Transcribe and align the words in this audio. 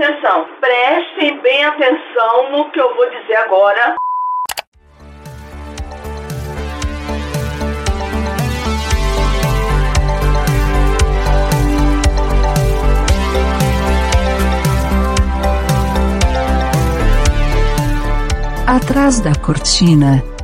Atenção, 0.00 0.46
prestem 0.60 1.40
bem 1.40 1.64
atenção 1.64 2.52
no 2.52 2.70
que 2.70 2.80
eu 2.80 2.94
vou 2.94 3.10
dizer 3.10 3.34
agora. 3.34 3.96
Atrás 18.68 19.18
da 19.18 19.34
cortina. 19.34 20.37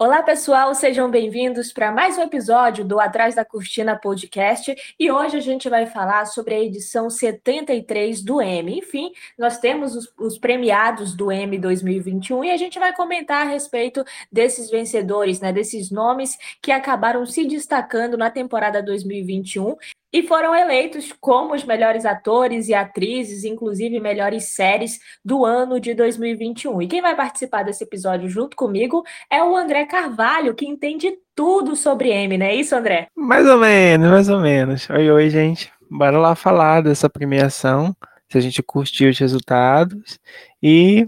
Olá, 0.00 0.22
pessoal, 0.22 0.72
sejam 0.76 1.10
bem-vindos 1.10 1.72
para 1.72 1.90
mais 1.90 2.16
um 2.16 2.22
episódio 2.22 2.84
do 2.84 3.00
Atrás 3.00 3.34
da 3.34 3.44
Cortina 3.44 3.96
Podcast. 3.96 4.72
E 4.96 5.10
hoje 5.10 5.36
a 5.36 5.40
gente 5.40 5.68
vai 5.68 5.86
falar 5.86 6.24
sobre 6.26 6.54
a 6.54 6.60
edição 6.60 7.10
73 7.10 8.22
do 8.22 8.40
M. 8.40 8.78
Enfim, 8.78 9.10
nós 9.36 9.58
temos 9.58 9.96
os, 9.96 10.12
os, 10.16 10.38
premiados 10.38 11.16
do 11.16 11.32
M 11.32 11.58
2021 11.58 12.44
e 12.44 12.52
a 12.52 12.56
gente 12.56 12.78
vai 12.78 12.94
comentar 12.94 13.44
a 13.44 13.50
respeito 13.50 14.04
desses 14.30 14.70
vencedores, 14.70 15.40
né, 15.40 15.52
desses 15.52 15.90
nomes 15.90 16.38
que 16.62 16.70
acabaram 16.70 17.26
se 17.26 17.44
destacando 17.44 18.16
na 18.16 18.30
temporada 18.30 18.80
2021 18.80 19.74
e 20.12 20.22
foram 20.22 20.54
eleitos 20.54 21.12
como 21.20 21.54
os 21.54 21.64
melhores 21.64 22.06
atores 22.06 22.68
e 22.68 22.74
atrizes, 22.74 23.44
inclusive 23.44 24.00
melhores 24.00 24.54
séries 24.54 24.98
do 25.24 25.44
ano 25.44 25.78
de 25.78 25.94
2021. 25.94 26.82
E 26.82 26.86
quem 26.86 27.02
vai 27.02 27.14
participar 27.14 27.62
desse 27.62 27.84
episódio 27.84 28.28
junto 28.28 28.56
comigo 28.56 29.04
é 29.30 29.42
o 29.42 29.54
André 29.54 29.84
Carvalho, 29.84 30.54
que 30.54 30.66
entende 30.66 31.12
tudo 31.34 31.76
sobre 31.76 32.08
M, 32.08 32.38
não 32.38 32.46
é 32.46 32.54
isso, 32.54 32.74
André? 32.74 33.08
Mais 33.14 33.46
ou 33.46 33.58
menos, 33.58 34.10
mais 34.10 34.28
ou 34.28 34.40
menos. 34.40 34.88
Oi, 34.90 35.10
oi, 35.10 35.30
gente. 35.30 35.70
Bora 35.90 36.18
lá 36.18 36.34
falar 36.34 36.82
dessa 36.82 37.08
premiação, 37.08 37.94
se 38.30 38.38
a 38.38 38.40
gente 38.40 38.62
curtiu 38.62 39.10
os 39.10 39.18
resultados. 39.18 40.18
E, 40.62 41.06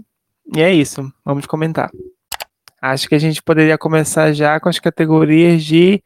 e 0.55 0.61
é 0.61 0.71
isso, 0.71 1.11
vamos 1.25 1.45
comentar. 1.45 1.89
Acho 2.81 3.07
que 3.09 3.15
a 3.15 3.19
gente 3.19 3.43
poderia 3.43 3.77
começar 3.77 4.31
já 4.33 4.59
com 4.59 4.69
as 4.69 4.79
categorias 4.79 5.63
de 5.63 6.01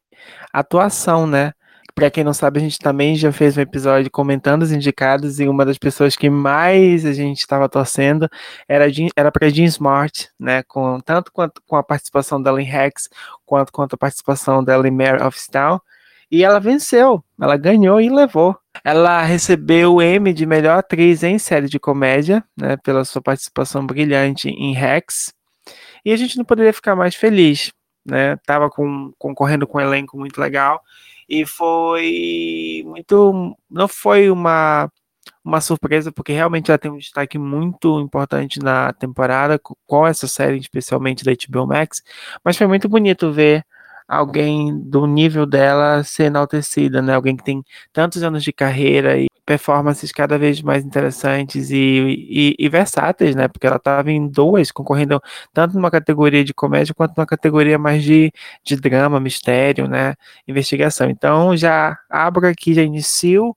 atuação, 0.52 1.28
né? 1.28 1.54
Para 1.96 2.12
quem 2.12 2.26
não 2.26 2.34
sabe, 2.34 2.60
a 2.60 2.62
gente 2.62 2.78
também 2.78 3.16
já 3.16 3.32
fez 3.32 3.56
um 3.58 3.62
episódio 3.62 4.12
comentando 4.12 4.64
os 4.64 4.72
indicados 4.74 5.40
e 5.40 5.48
uma 5.48 5.66
das 5.66 5.78
pessoas 5.78 6.18
que 6.18 6.30
mais 6.30 7.06
a 7.06 7.14
gente 7.14 7.40
estava 7.40 7.70
torcendo 7.70 8.30
era 8.68 8.86
era 9.16 9.32
para 9.32 9.48
Jean 9.48 9.64
Smart, 9.68 10.30
né? 10.38 10.62
Com 10.64 11.00
tanto 11.00 11.32
quanto 11.32 11.62
com 11.66 11.78
a 11.78 11.84
participação 11.84 12.42
dela 12.42 12.62
em 12.62 12.66
Rex, 12.66 13.08
quanto 13.46 13.72
quanto 13.72 13.94
a 13.94 13.98
participação 13.98 14.62
dela 14.62 14.86
em 14.86 14.92
Mare 14.92 15.24
of 15.24 15.40
Town. 15.50 15.80
E 16.30 16.44
ela 16.44 16.60
venceu, 16.60 17.24
ela 17.40 17.56
ganhou 17.56 18.02
e 18.02 18.10
levou. 18.10 18.58
Ela 18.84 19.22
recebeu 19.24 19.96
o 19.96 20.02
M 20.02 20.34
de 20.34 20.46
melhor 20.46 20.80
atriz 20.80 21.24
em 21.24 21.40
série 21.40 21.70
de 21.70 21.80
comédia, 21.80 22.44
né, 22.58 22.76
pela 22.76 23.06
sua 23.06 23.22
participação 23.22 23.86
brilhante 23.86 24.50
em 24.50 24.74
Rex. 24.74 25.34
E 26.04 26.12
a 26.12 26.18
gente 26.18 26.38
não 26.38 26.44
poderia 26.44 26.74
ficar 26.74 26.94
mais 26.94 27.16
feliz, 27.16 27.72
né? 28.06 28.36
Tava 28.46 28.70
com, 28.70 29.14
concorrendo 29.18 29.66
com 29.66 29.78
um 29.78 29.82
elenco 29.82 30.18
muito 30.18 30.42
legal 30.42 30.82
e 31.28 31.46
foi 31.46 32.84
muito. 32.86 33.56
Não 33.70 33.88
foi 33.88 34.30
uma, 34.30 34.90
uma 35.44 35.62
surpresa, 35.62 36.12
porque 36.12 36.34
realmente 36.34 36.72
ela 36.72 36.78
tem 36.78 36.92
um 36.92 36.98
destaque 36.98 37.38
muito 37.38 38.00
importante 38.00 38.60
na 38.60 38.94
temporada, 38.94 39.60
com 39.86 40.08
essa 40.08 40.28
série, 40.28 40.58
especialmente 40.58 41.24
da 41.24 41.32
HBO 41.32 41.68
Max, 41.68 42.02
mas 42.44 42.58
foi 42.58 42.68
muito 42.68 42.90
bonito 42.90 43.32
ver 43.32 43.66
alguém 44.08 44.78
do 44.80 45.06
nível 45.08 45.46
dela 45.46 46.04
ser 46.04 46.26
enaltecida, 46.26 47.02
né? 47.02 47.14
Alguém 47.14 47.36
que 47.36 47.44
tem 47.44 47.64
tantos 47.94 48.24
anos 48.24 48.44
de 48.44 48.54
carreira 48.54 49.18
e 49.18 49.28
performances 49.46 50.12
cada 50.12 50.38
vez 50.38 50.62
mais 50.62 50.84
interessantes 50.84 51.70
e, 51.70 51.76
e, 51.78 52.56
e 52.58 52.70
versáteis, 52.70 53.36
né? 53.36 53.48
Porque 53.48 53.68
ela 53.68 53.78
estava 53.78 54.12
em 54.12 54.28
duas, 54.28 54.72
concorrendo 54.72 55.22
tanto 55.54 55.76
numa 55.76 55.92
categoria 55.92 56.44
de 56.44 56.54
comédia 56.54 56.94
quanto 56.96 57.16
numa 57.18 57.26
categoria 57.28 57.78
mais 57.78 58.04
de, 58.04 58.32
de 58.64 58.76
drama, 58.76 59.20
mistério, 59.20 59.88
né? 59.88 60.16
Investigação. 60.48 61.10
Então 61.10 61.56
já 61.58 61.98
abro 62.10 62.48
aqui, 62.48 62.74
já 62.74 62.82
inicio 62.84 63.56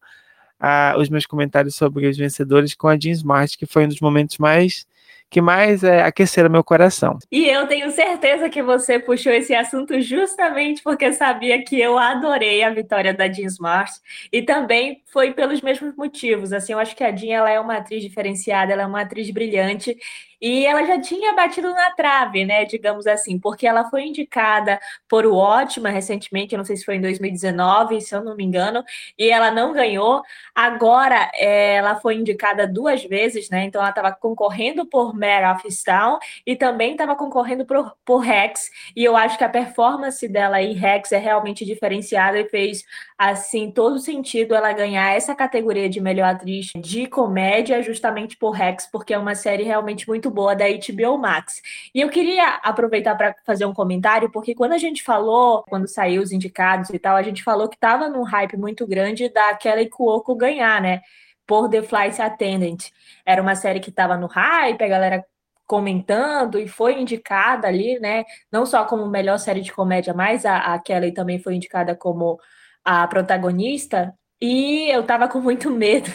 uh, 0.63 0.99
os 0.99 1.09
meus 1.09 1.27
comentários 1.27 1.75
sobre 1.75 2.07
os 2.09 2.17
vencedores 2.17 2.75
com 2.75 2.89
a 2.89 2.99
Jean 2.99 3.13
Smart, 3.13 3.57
que 3.57 3.67
foi 3.67 3.85
um 3.85 3.89
dos 3.89 4.01
momentos 4.01 4.39
mais 4.39 4.87
que 5.31 5.41
mais 5.41 5.85
é, 5.85 6.03
aqueceram 6.03 6.49
meu 6.49 6.65
coração. 6.65 7.19
E 7.31 7.47
eu 7.47 7.67
tenho 7.67 7.91
certeza 7.91 8.49
que 8.49 8.63
você 8.63 8.99
puxou 8.99 9.33
esse 9.33 9.55
assunto 9.55 10.01
justamente 10.01 10.83
porque 10.83 11.13
sabia 11.13 11.63
que 11.63 11.79
eu 11.79 11.99
adorei 11.99 12.63
a 12.63 12.71
vitória 12.71 13.13
da 13.13 13.31
Jean 13.31 13.47
Smart 13.47 13.93
e 14.33 14.43
também 14.43 15.03
foi 15.07 15.33
pelos 15.33 15.61
mesmos 15.61 15.95
motivos. 15.97 16.53
Assim, 16.53 16.73
eu 16.73 16.79
acho 16.79 16.97
que 16.97 17.05
a 17.05 17.15
Jean 17.15 17.37
ela 17.37 17.51
é 17.51 17.61
uma 17.61 17.77
atriz 17.77 18.03
diferenciada, 18.03 18.73
ela 18.73 18.83
é 18.83 18.87
uma 18.87 19.03
atriz 19.03 19.31
brilhante 19.31 19.97
e 20.41 20.67
ela 20.67 20.85
já 20.85 21.01
tinha 21.01 21.35
batido 21.35 21.73
na 21.75 21.91
trave, 21.91 22.45
né? 22.45 22.65
Digamos 22.65 23.07
assim, 23.07 23.39
porque 23.39 23.67
ela 23.67 23.89
foi 23.91 24.05
indicada 24.05 24.79
por 25.09 25.27
o 25.27 25.35
Ótima 25.35 25.89
recentemente, 25.89 26.57
não 26.57 26.65
sei 26.65 26.77
se 26.77 26.85
foi 26.85 26.97
em 26.97 27.01
2019, 27.01 28.01
se 28.01 28.15
eu 28.15 28.23
não 28.23 28.37
me 28.37 28.45
engano, 28.45 28.85
e 29.19 29.31
ela 29.31 29.51
não 29.51 29.73
ganhou. 29.73 30.23
Agora 30.55 31.31
é, 31.35 31.77
ela 31.77 31.97
foi 31.97 32.15
indicada 32.17 32.67
duas 32.67 33.05
vezes, 33.05 33.49
né? 33.51 33.65
Então 33.65 33.81
ela 33.81 33.91
estava 33.91 34.13
concorrendo 34.13 34.87
por 34.87 35.15
Mare 35.15 35.47
of 35.57 35.69
Town 35.85 36.19
e 36.47 36.57
também 36.57 36.93
estava 36.93 37.15
concorrendo 37.17 37.65
por, 37.67 37.95
por 38.05 38.19
Rex. 38.19 38.71
E 38.95 39.05
eu 39.05 39.17
acho 39.17 39.39
que 39.39 39.45
a 39.45 39.49
performance 39.49 40.27
dela 40.29 40.63
em 40.63 40.73
Rex 40.75 41.13
é 41.13 41.19
realmente 41.19 41.65
diferenciada 41.65 42.39
e 42.39 42.49
fez 42.49 42.85
assim 43.17 43.71
todo 43.71 43.99
sentido 43.99 44.55
ela 44.55 44.73
ganhar 44.73 45.15
essa 45.15 45.35
categoria 45.35 45.89
de 45.89 46.01
melhor 46.01 46.29
atriz 46.29 46.71
de 46.77 47.07
comédia 47.07 47.83
justamente 47.83 48.37
por 48.37 48.51
Rex, 48.51 48.87
porque 48.91 49.13
é 49.13 49.19
uma 49.19 49.35
série 49.35 49.65
realmente 49.65 50.07
muito 50.09 50.28
muito 50.29 50.31
boa 50.31 50.55
da 50.55 50.67
HBO 50.67 51.19
Max. 51.19 51.61
E 51.95 52.01
eu 52.01 52.09
queria 52.09 52.57
aproveitar 52.63 53.15
para 53.17 53.35
fazer 53.45 53.65
um 53.65 53.73
comentário, 53.73 54.31
porque 54.31 54.55
quando 54.55 54.73
a 54.73 54.79
gente 54.79 55.03
falou, 55.03 55.65
quando 55.69 55.89
saiu 55.89 56.23
os 56.23 56.33
indicados 56.33 56.91
e 56.91 56.99
tal, 56.99 57.17
a 57.17 57.23
gente 57.23 57.43
falou 57.43 57.69
que 57.69 57.77
estava 57.77 58.09
num 58.09 58.23
hype 58.23 58.57
muito 58.57 58.87
grande 58.87 59.29
da 59.29 59.55
Kelly 59.55 59.89
Cuoco 59.89 60.35
ganhar, 60.37 60.81
né? 60.81 61.01
Por 61.47 61.69
The 61.69 61.83
Flight 61.83 62.21
Attendant. 62.21 62.91
Era 63.25 63.43
uma 63.43 63.55
série 63.55 63.81
que 63.81 63.91
estava 63.91 64.17
no 64.17 64.27
hype, 64.27 64.83
a 64.83 64.89
galera 64.89 65.25
comentando 65.67 66.59
e 66.59 66.67
foi 66.69 67.01
indicada 67.01 67.69
ali, 67.69 67.99
né? 68.01 68.25
Não 68.51 68.65
só 68.67 68.85
como 68.85 69.07
melhor 69.07 69.39
série 69.39 69.61
de 69.61 69.73
comédia, 69.73 70.15
mas 70.15 70.47
a, 70.47 70.75
a 70.75 70.79
Kelly 70.79 71.13
também 71.13 71.39
foi 71.39 71.55
indicada 71.55 71.95
como 71.95 72.39
a 72.85 73.07
protagonista. 73.07 74.15
E 74.41 74.89
eu 74.91 75.05
tava 75.05 75.29
com 75.29 75.41
muito 75.41 75.71
medo 75.71 76.11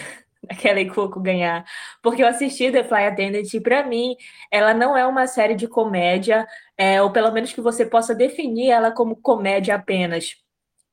a 0.49 0.55
Kelly 0.55 0.89
Cuoco 0.89 1.19
ganhar, 1.19 1.65
porque 2.01 2.21
eu 2.23 2.27
assisti 2.27 2.71
The 2.71 2.83
Fly 2.83 3.07
Attendant 3.07 3.53
e 3.53 3.61
para 3.61 3.85
mim 3.85 4.15
ela 4.51 4.73
não 4.73 4.97
é 4.97 5.05
uma 5.05 5.27
série 5.27 5.55
de 5.55 5.67
comédia, 5.67 6.47
é, 6.77 7.01
ou 7.01 7.11
pelo 7.11 7.31
menos 7.31 7.53
que 7.53 7.61
você 7.61 7.85
possa 7.85 8.13
definir 8.15 8.69
ela 8.71 8.91
como 8.91 9.15
comédia 9.15 9.75
apenas. 9.75 10.35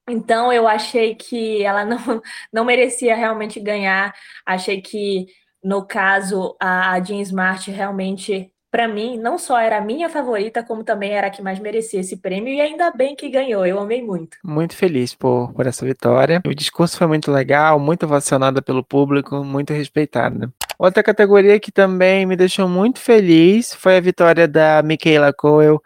Então 0.09 0.53
eu 0.53 0.67
achei 0.69 1.15
que 1.15 1.63
ela 1.63 1.85
não, 1.85 1.99
não 2.53 2.65
merecia 2.65 3.15
realmente 3.15 3.61
ganhar. 3.61 4.15
Achei 4.45 4.81
que 4.83 5.27
no 5.63 5.87
caso 5.87 6.57
a 6.61 6.99
Jean 7.01 7.21
Smart 7.23 7.71
realmente 7.71 8.53
para 8.71 8.87
mim, 8.87 9.19
não 9.19 9.37
só 9.37 9.59
era 9.59 9.79
a 9.79 9.81
minha 9.81 10.09
favorita, 10.09 10.63
como 10.63 10.85
também 10.85 11.13
era 11.13 11.27
a 11.27 11.31
que 11.31 11.43
mais 11.43 11.59
merecia 11.59 12.01
esse 12.01 12.17
prêmio, 12.17 12.53
e 12.53 12.61
ainda 12.61 12.91
bem 12.91 13.17
que 13.17 13.29
ganhou, 13.29 13.67
eu 13.67 13.79
amei 13.81 14.03
muito. 14.03 14.37
Muito 14.45 14.77
feliz 14.77 15.15
por, 15.15 15.53
por 15.53 15.67
essa 15.67 15.85
vitória. 15.85 16.41
O 16.47 16.55
discurso 16.55 16.97
foi 16.97 17.07
muito 17.07 17.33
legal, 17.33 17.81
muito 17.81 18.07
ovacionada 18.07 18.63
pelo 18.63 18.85
público, 18.85 19.43
muito 19.45 19.73
respeitada. 19.73 20.53
Outra 20.79 21.03
categoria 21.03 21.61
que 21.61 21.71
também 21.71 22.25
me 22.25 22.37
deixou 22.37 22.69
muito 22.69 23.01
feliz 23.01 23.75
foi 23.75 23.97
a 23.97 24.01
vitória 24.01 24.49
da 24.49 24.83
Michaela 24.83 25.33
Coel 25.33 25.83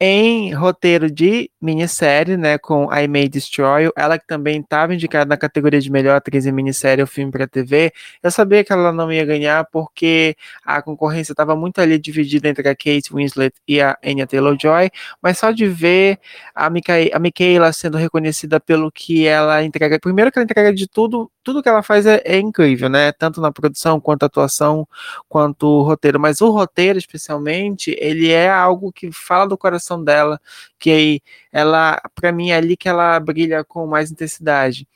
em 0.00 0.52
roteiro 0.52 1.10
de 1.10 1.50
minissérie, 1.66 2.36
né, 2.36 2.56
com 2.58 2.88
I 2.92 3.08
May 3.08 3.28
Destroy 3.28 3.90
ela 3.96 4.18
que 4.18 4.26
também 4.26 4.60
estava 4.60 4.94
indicada 4.94 5.26
na 5.26 5.36
categoria 5.36 5.80
de 5.80 5.90
melhor 5.90 6.16
atriz 6.16 6.46
em 6.46 6.52
minissérie 6.52 7.02
ou 7.02 7.06
filme 7.06 7.32
para 7.32 7.46
TV. 7.46 7.92
Eu 8.22 8.30
sabia 8.30 8.62
que 8.64 8.72
ela 8.72 8.92
não 8.92 9.12
ia 9.12 9.24
ganhar 9.24 9.64
porque 9.66 10.36
a 10.64 10.80
concorrência 10.80 11.32
estava 11.32 11.56
muito 11.56 11.80
ali 11.80 11.98
dividida 11.98 12.48
entre 12.48 12.68
a 12.68 12.74
Kate 12.74 13.12
Winslet 13.12 13.54
e 13.66 13.80
a 13.80 13.98
Anya 14.04 14.26
Taylor-Joy, 14.26 14.90
mas 15.20 15.38
só 15.38 15.50
de 15.50 15.66
ver 15.66 16.18
a, 16.54 16.70
Mica 16.70 16.94
a 17.12 17.72
sendo 17.72 17.98
reconhecida 17.98 18.60
pelo 18.60 18.90
que 18.92 19.26
ela 19.26 19.62
entrega, 19.64 19.98
primeiro 19.98 20.30
que 20.30 20.38
ela 20.38 20.44
entrega 20.44 20.72
de 20.72 20.86
tudo, 20.86 21.30
tudo 21.42 21.62
que 21.62 21.68
ela 21.68 21.82
faz 21.82 22.06
é, 22.06 22.22
é 22.24 22.38
incrível, 22.38 22.88
né, 22.88 23.12
tanto 23.12 23.40
na 23.40 23.50
produção 23.50 24.00
quanto 24.00 24.24
atuação, 24.24 24.86
quanto 25.28 25.82
roteiro, 25.82 26.20
mas 26.20 26.40
o 26.40 26.50
roteiro 26.50 26.98
especialmente, 26.98 27.96
ele 27.98 28.30
é 28.30 28.48
algo 28.48 28.92
que 28.92 29.10
fala 29.10 29.46
do 29.46 29.58
coração 29.58 30.02
dela, 30.02 30.40
que 30.78 31.20
ela, 31.56 32.00
para 32.14 32.32
mim, 32.32 32.50
é 32.50 32.56
ali 32.56 32.76
que 32.76 32.88
ela 32.88 33.18
brilha 33.18 33.64
com 33.64 33.86
mais 33.86 34.10
intensidade, 34.10 34.86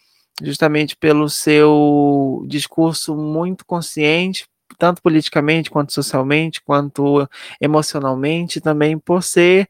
justamente 0.43 0.97
pelo 0.97 1.29
seu 1.29 2.45
discurso 2.47 3.17
muito 3.17 3.65
consciente, 3.65 4.47
tanto 4.79 5.03
politicamente 5.03 5.71
quanto 5.71 5.93
socialmente, 5.93 6.61
quanto 6.63 7.27
emocionalmente, 7.61 8.61
também 8.61 8.99
por 8.99 9.23
ser 9.23 9.69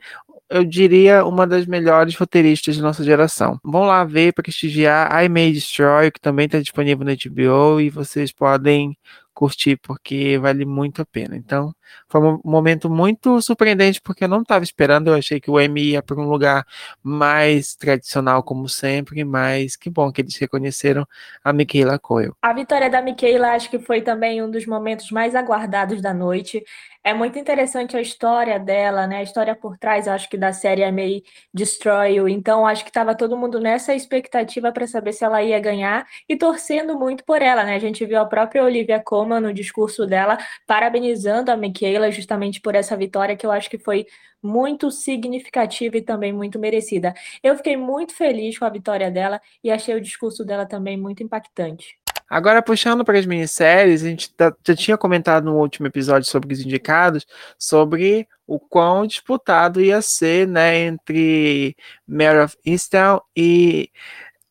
eu 0.50 0.64
diria, 0.64 1.25
uma 1.25 1.46
das 1.46 1.64
melhores 1.64 2.16
roteiristas 2.16 2.75
de 2.75 2.82
nossa 2.82 3.04
geração. 3.04 3.58
Vão 3.62 3.84
lá 3.84 4.02
ver, 4.04 4.32
prestigiar 4.34 5.25
I 5.25 5.28
May 5.28 5.52
Destroy, 5.52 6.10
que 6.10 6.20
também 6.20 6.46
está 6.46 6.58
disponível 6.58 7.06
na 7.06 7.12
HBO, 7.12 7.81
e 7.81 7.88
vocês 7.88 8.32
podem 8.32 8.98
curtir, 9.32 9.76
porque 9.76 10.36
vale 10.38 10.64
muito 10.64 11.00
a 11.00 11.06
pena. 11.06 11.36
Então, 11.36 11.72
foi 12.08 12.20
um 12.20 12.40
momento 12.44 12.90
muito 12.90 13.40
surpreendente, 13.40 14.00
porque 14.00 14.25
eu 14.25 14.28
não 14.28 14.42
estava 14.42 14.64
esperando, 14.64 15.08
eu 15.08 15.14
achei 15.14 15.40
que 15.40 15.50
o 15.50 15.60
Emmy 15.60 15.92
ia 15.92 16.02
para 16.02 16.16
um 16.16 16.28
lugar 16.28 16.66
mais 17.02 17.75
tradicional, 17.75 18.42
como 18.42 18.69
sempre, 18.69 19.25
mas 19.25 19.76
que 19.76 19.88
bom 19.88 20.10
que 20.10 20.20
eles 20.20 20.37
reconheceram 20.37 21.06
a 21.44 21.52
Michaela 21.52 21.98
Coyle. 21.98 22.32
A 22.42 22.52
vitória 22.52 22.90
da 22.90 23.00
Michaela 23.00 23.52
acho 23.52 23.70
que 23.70 23.78
foi 23.78 24.02
também 24.02 24.42
um 24.42 24.50
dos 24.50 24.66
momentos 24.66 25.10
mais 25.10 25.34
aguardados 25.34 26.00
da 26.00 26.12
noite. 26.12 26.62
É 27.02 27.14
muito 27.14 27.38
interessante 27.38 27.96
a 27.96 28.00
história 28.00 28.58
dela, 28.58 29.06
né? 29.06 29.19
A 29.19 29.22
história 29.22 29.54
por 29.54 29.78
trás, 29.78 30.06
acho 30.06 30.28
que 30.28 30.36
da 30.36 30.52
série 30.52 30.82
é 30.82 30.93
meio 30.93 31.22
Destroy. 31.52 32.19
Então, 32.31 32.66
acho 32.66 32.84
que 32.84 32.90
estava 32.90 33.14
todo 33.14 33.38
mundo 33.38 33.58
nessa 33.58 33.94
expectativa 33.94 34.70
para 34.70 34.86
saber 34.86 35.14
se 35.14 35.25
ela 35.25 35.43
ia 35.43 35.58
ganhar 35.58 36.06
e 36.28 36.36
torcendo 36.36 36.98
muito 36.98 37.25
por 37.25 37.40
ela, 37.40 37.64
né? 37.64 37.75
A 37.75 37.78
gente 37.78 38.04
viu 38.04 38.20
a 38.20 38.26
própria 38.26 38.62
Olivia 38.62 39.00
Colman 39.02 39.40
no 39.40 39.54
discurso 39.54 40.06
dela 40.06 40.36
parabenizando 40.66 41.50
a 41.50 41.56
Michaela 41.56 41.80
justamente 42.11 42.61
por 42.61 42.75
essa 42.75 42.97
vitória 42.97 43.37
que 43.37 43.47
eu 43.47 43.50
acho 43.50 43.71
que 43.71 43.79
foi 43.79 44.06
muito 44.43 44.91
significativa 44.91 45.97
e 45.97 46.03
também 46.03 46.32
muito 46.32 46.59
merecida. 46.59 47.15
Eu 47.43 47.56
fiquei 47.56 47.77
muito 47.77 48.15
feliz 48.15 48.59
com 48.59 48.65
a 48.65 48.71
vitória 48.71 49.11
dela 49.11 49.41
e 49.62 49.71
achei 49.71 49.94
o 49.94 50.00
discurso 50.00 50.44
dela 50.44 50.67
também 50.67 50.97
muito 50.97 51.23
impactante. 51.23 51.99
Agora, 52.31 52.62
puxando 52.62 53.05
para 53.05 53.19
as 53.19 53.27
minisséries, 53.27 54.05
a 54.05 54.09
gente 54.09 54.32
tá, 54.32 54.55
já 54.65 54.77
tinha 54.77 54.97
comentado 54.97 55.44
no 55.44 55.59
último 55.59 55.88
episódio 55.88 56.31
sobre 56.31 56.55
os 56.55 56.61
indicados, 56.61 57.27
sobre 57.59 58.29
o 58.47 58.61
quão 58.61 59.05
disputado 59.05 59.81
ia 59.81 60.00
ser, 60.00 60.47
né, 60.47 60.79
entre 60.79 61.75
Mare 62.06 62.38
of 62.38 62.56
Easttown 62.65 63.21
e 63.37 63.91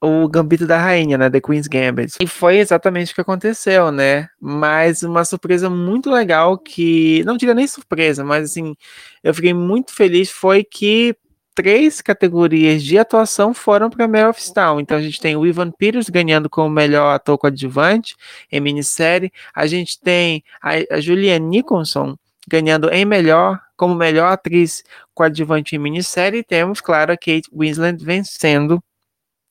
o 0.02 0.28
Gambito 0.30 0.66
da 0.66 0.78
Rainha, 0.78 1.18
né, 1.18 1.30
The 1.30 1.42
Queen's 1.42 1.68
Gambit. 1.68 2.16
E 2.22 2.28
foi 2.28 2.58
exatamente 2.58 3.12
o 3.12 3.16
que 3.16 3.22
aconteceu, 3.22 3.92
né? 3.92 4.30
Mas 4.40 5.04
uma 5.04 5.26
surpresa 5.26 5.70
muito 5.70 6.10
legal 6.10 6.58
que, 6.58 7.24
não 7.26 7.36
diria 7.36 7.54
nem 7.54 7.68
surpresa, 7.68 8.24
mas 8.24 8.46
assim, 8.46 8.76
eu 9.24 9.34
fiquei 9.34 9.54
muito 9.54 9.94
feliz 9.94 10.30
foi 10.32 10.64
que 10.64 11.16
três 11.54 12.00
categorias 12.02 12.82
de 12.82 12.98
atuação 12.98 13.54
foram 13.54 13.90
para 13.90 14.08
Mare 14.08 14.30
of 14.30 14.42
Style. 14.42 14.80
Então 14.80 14.98
a 14.98 15.02
gente 15.02 15.20
tem 15.20 15.36
o 15.36 15.46
Ivan 15.46 15.72
Peters 15.72 16.10
ganhando 16.10 16.50
como 16.50 16.70
melhor 16.70 17.14
ator 17.14 17.38
coadjuvante 17.38 18.16
em 18.50 18.62
minissérie. 18.62 19.32
A 19.54 19.68
gente 19.68 20.00
tem 20.00 20.42
a, 20.62 20.96
a 20.96 21.02
Julianne 21.02 21.46
Nicholson 21.46 22.16
ganhando 22.48 22.90
em 22.90 23.04
melhor 23.04 23.60
como 23.76 23.94
melhor 23.94 24.32
atriz 24.32 24.84
coadjuvante 25.14 25.76
em 25.76 25.80
minissérie. 25.80 26.40
E 26.40 26.44
temos, 26.44 26.80
claro, 26.80 27.12
a 27.12 27.18
Kate 27.18 27.50
Winslet 27.54 28.04
vencendo 28.04 28.82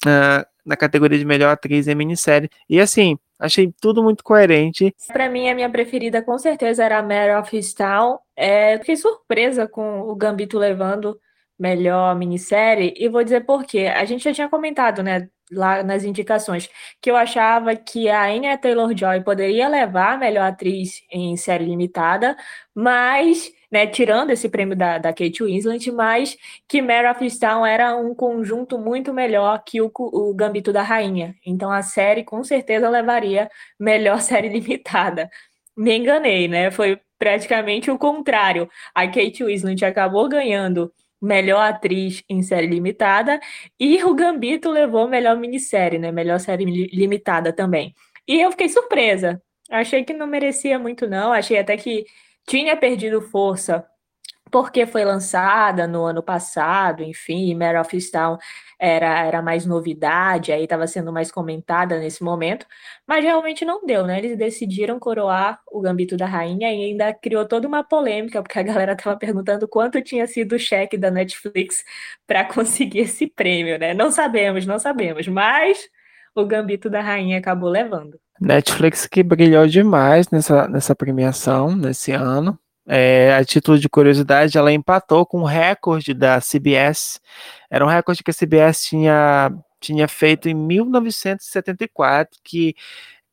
uh, 0.07 0.47
na 0.65 0.77
categoria 0.77 1.19
de 1.19 1.25
melhor 1.25 1.51
atriz 1.51 1.89
em 1.89 1.95
minissérie. 1.95 2.51
E 2.69 2.81
assim, 2.81 3.19
achei 3.39 3.73
tudo 3.81 4.03
muito 4.03 4.23
coerente. 4.23 4.95
Para 5.09 5.29
mim, 5.29 5.49
a 5.49 5.55
minha 5.55 5.71
preferida 5.71 6.23
com 6.23 6.39
certeza 6.39 6.85
era 6.85 6.99
a 6.99 7.03
Mare 7.03 7.35
of 7.41 7.57
Style. 7.63 8.19
É, 8.37 8.79
fiquei 8.79 8.97
surpresa 8.97 9.67
com 9.67 10.01
o 10.01 10.15
Gambito 10.15 10.59
levando 10.59 11.19
melhor 11.59 12.15
minissérie, 12.15 12.95
e 12.97 13.09
vou 13.09 13.25
dizer 13.25 13.45
por 13.45 13.65
quê. 13.65 13.87
A 13.87 14.05
gente 14.05 14.23
já 14.23 14.33
tinha 14.33 14.49
comentado, 14.49 15.03
né, 15.03 15.29
lá 15.51 15.83
nas 15.83 16.05
indicações, 16.05 16.69
que 17.01 17.11
eu 17.11 17.17
achava 17.17 17.75
que 17.75 18.09
a 18.09 18.27
Anya 18.27 18.57
Taylor-Joy 18.57 19.23
poderia 19.23 19.69
levar 19.69 20.15
a 20.15 20.19
melhor 20.19 20.45
atriz 20.45 21.03
em 21.11 21.37
série 21.37 21.65
limitada, 21.65 22.37
mas, 22.75 23.51
né, 23.71 23.87
tirando 23.87 24.31
esse 24.31 24.49
prêmio 24.49 24.77
da, 24.77 24.99
da 24.99 25.13
Kate 25.13 25.43
Winslet, 25.45 25.91
mas 25.93 26.37
que 26.67 26.81
Mare 26.81 27.09
of 27.09 27.27
era 27.67 27.97
um 27.97 28.15
conjunto 28.15 28.79
muito 28.79 29.13
melhor 29.13 29.63
que 29.65 29.81
o, 29.81 29.91
o 29.95 30.35
Gambito 30.35 30.73
da 30.73 30.83
Rainha. 30.83 31.35
Então 31.45 31.71
a 31.71 31.83
série 31.83 32.25
com 32.25 32.43
certeza 32.43 32.89
levaria 32.89 33.51
melhor 33.79 34.21
série 34.23 34.49
limitada. 34.49 35.31
Me 35.77 35.97
enganei, 35.97 36.49
né? 36.49 36.71
Foi 36.71 36.99
praticamente 37.19 37.91
o 37.91 37.99
contrário. 37.99 38.69
A 38.95 39.07
Kate 39.07 39.45
Winslet 39.45 39.85
acabou 39.85 40.29
ganhando 40.29 40.93
melhor 41.21 41.61
atriz 41.61 42.23
em 42.29 42.43
série 42.43 42.69
limitada, 42.69 43.41
e 43.79 44.03
o 44.05 44.15
Gambito 44.15 44.71
levou 44.71 45.09
melhor 45.09 45.37
minissérie, 45.37 45.99
né? 45.99 46.13
Melhor 46.13 46.39
série 46.41 46.65
limitada 46.65 47.53
também. 47.53 47.95
E 48.27 48.41
eu 48.41 48.51
fiquei 48.53 48.69
surpresa. 48.69 49.43
Achei 49.71 50.05
que 50.05 50.13
não 50.13 50.27
merecia 50.27 50.79
muito, 50.79 51.07
não. 51.09 51.33
Achei 51.33 51.59
até 51.59 51.77
que 51.77 52.05
tinha 52.49 52.77
perdido 52.77 53.21
força 53.21 53.87
porque 54.51 54.87
foi 54.87 55.05
lançada 55.05 55.87
no 55.87 56.05
ano 56.05 56.23
passado, 56.23 57.03
enfim, 57.03 57.55
Mare 57.55 57.77
of 57.79 57.95
Easttown 57.95 58.39
era, 58.79 59.27
era 59.27 59.43
mais 59.43 59.67
novidade, 59.67 60.53
aí 60.53 60.65
estava 60.65 60.87
sendo 60.87 61.13
mais 61.13 61.31
comentada 61.31 61.99
nesse 61.99 62.23
momento, 62.25 62.67
mas 63.07 63.23
realmente 63.23 63.65
não 63.65 63.85
deu, 63.85 64.07
né? 64.07 64.19
Eles 64.19 64.39
decidiram 64.39 64.99
coroar 64.99 65.61
o 65.71 65.81
Gambito 65.83 66.17
da 66.17 66.27
Rainha 66.27 66.73
e 66.73 66.85
ainda 66.87 67.13
criou 67.13 67.47
toda 67.47 67.69
uma 67.69 67.85
polêmica, 67.85 68.43
porque 68.43 68.59
a 68.59 68.63
galera 68.63 68.93
estava 68.93 69.19
perguntando 69.19 69.69
quanto 69.69 70.03
tinha 70.03 70.27
sido 70.27 70.55
o 70.55 70.59
cheque 70.59 70.97
da 70.97 71.11
Netflix 71.11 71.85
para 72.27 72.45
conseguir 72.45 73.01
esse 73.01 73.27
prêmio, 73.27 73.79
né? 73.79 73.93
Não 73.95 74.11
sabemos, 74.11 74.65
não 74.67 74.79
sabemos, 74.79 75.29
mas 75.29 75.89
o 76.35 76.47
Gambito 76.47 76.89
da 76.89 77.01
Rainha 77.03 77.39
acabou 77.39 77.69
levando. 77.69 78.19
Netflix 78.41 79.07
que 79.07 79.23
brilhou 79.23 79.67
demais 79.67 80.31
nessa, 80.31 80.69
nessa 80.69 80.95
premiação, 80.95 81.75
nesse 81.75 82.13
ano. 82.13 82.59
É, 82.87 83.35
a 83.35 83.45
título 83.45 83.79
de 83.79 83.89
curiosidade, 83.89 84.57
ela 84.57 84.73
empatou 84.73 85.27
com 85.27 85.41
o 85.43 85.45
recorde 85.45 86.15
da 86.15 86.41
CBS. 86.41 87.21
Era 87.71 87.85
um 87.85 87.89
recorde 87.89 88.23
que 88.23 88.31
a 88.31 88.35
CBS 88.35 88.83
tinha, 88.83 89.53
tinha 89.81 90.09
feito 90.09 90.49
em 90.49 90.55
1974, 90.55 92.39
que 92.43 92.75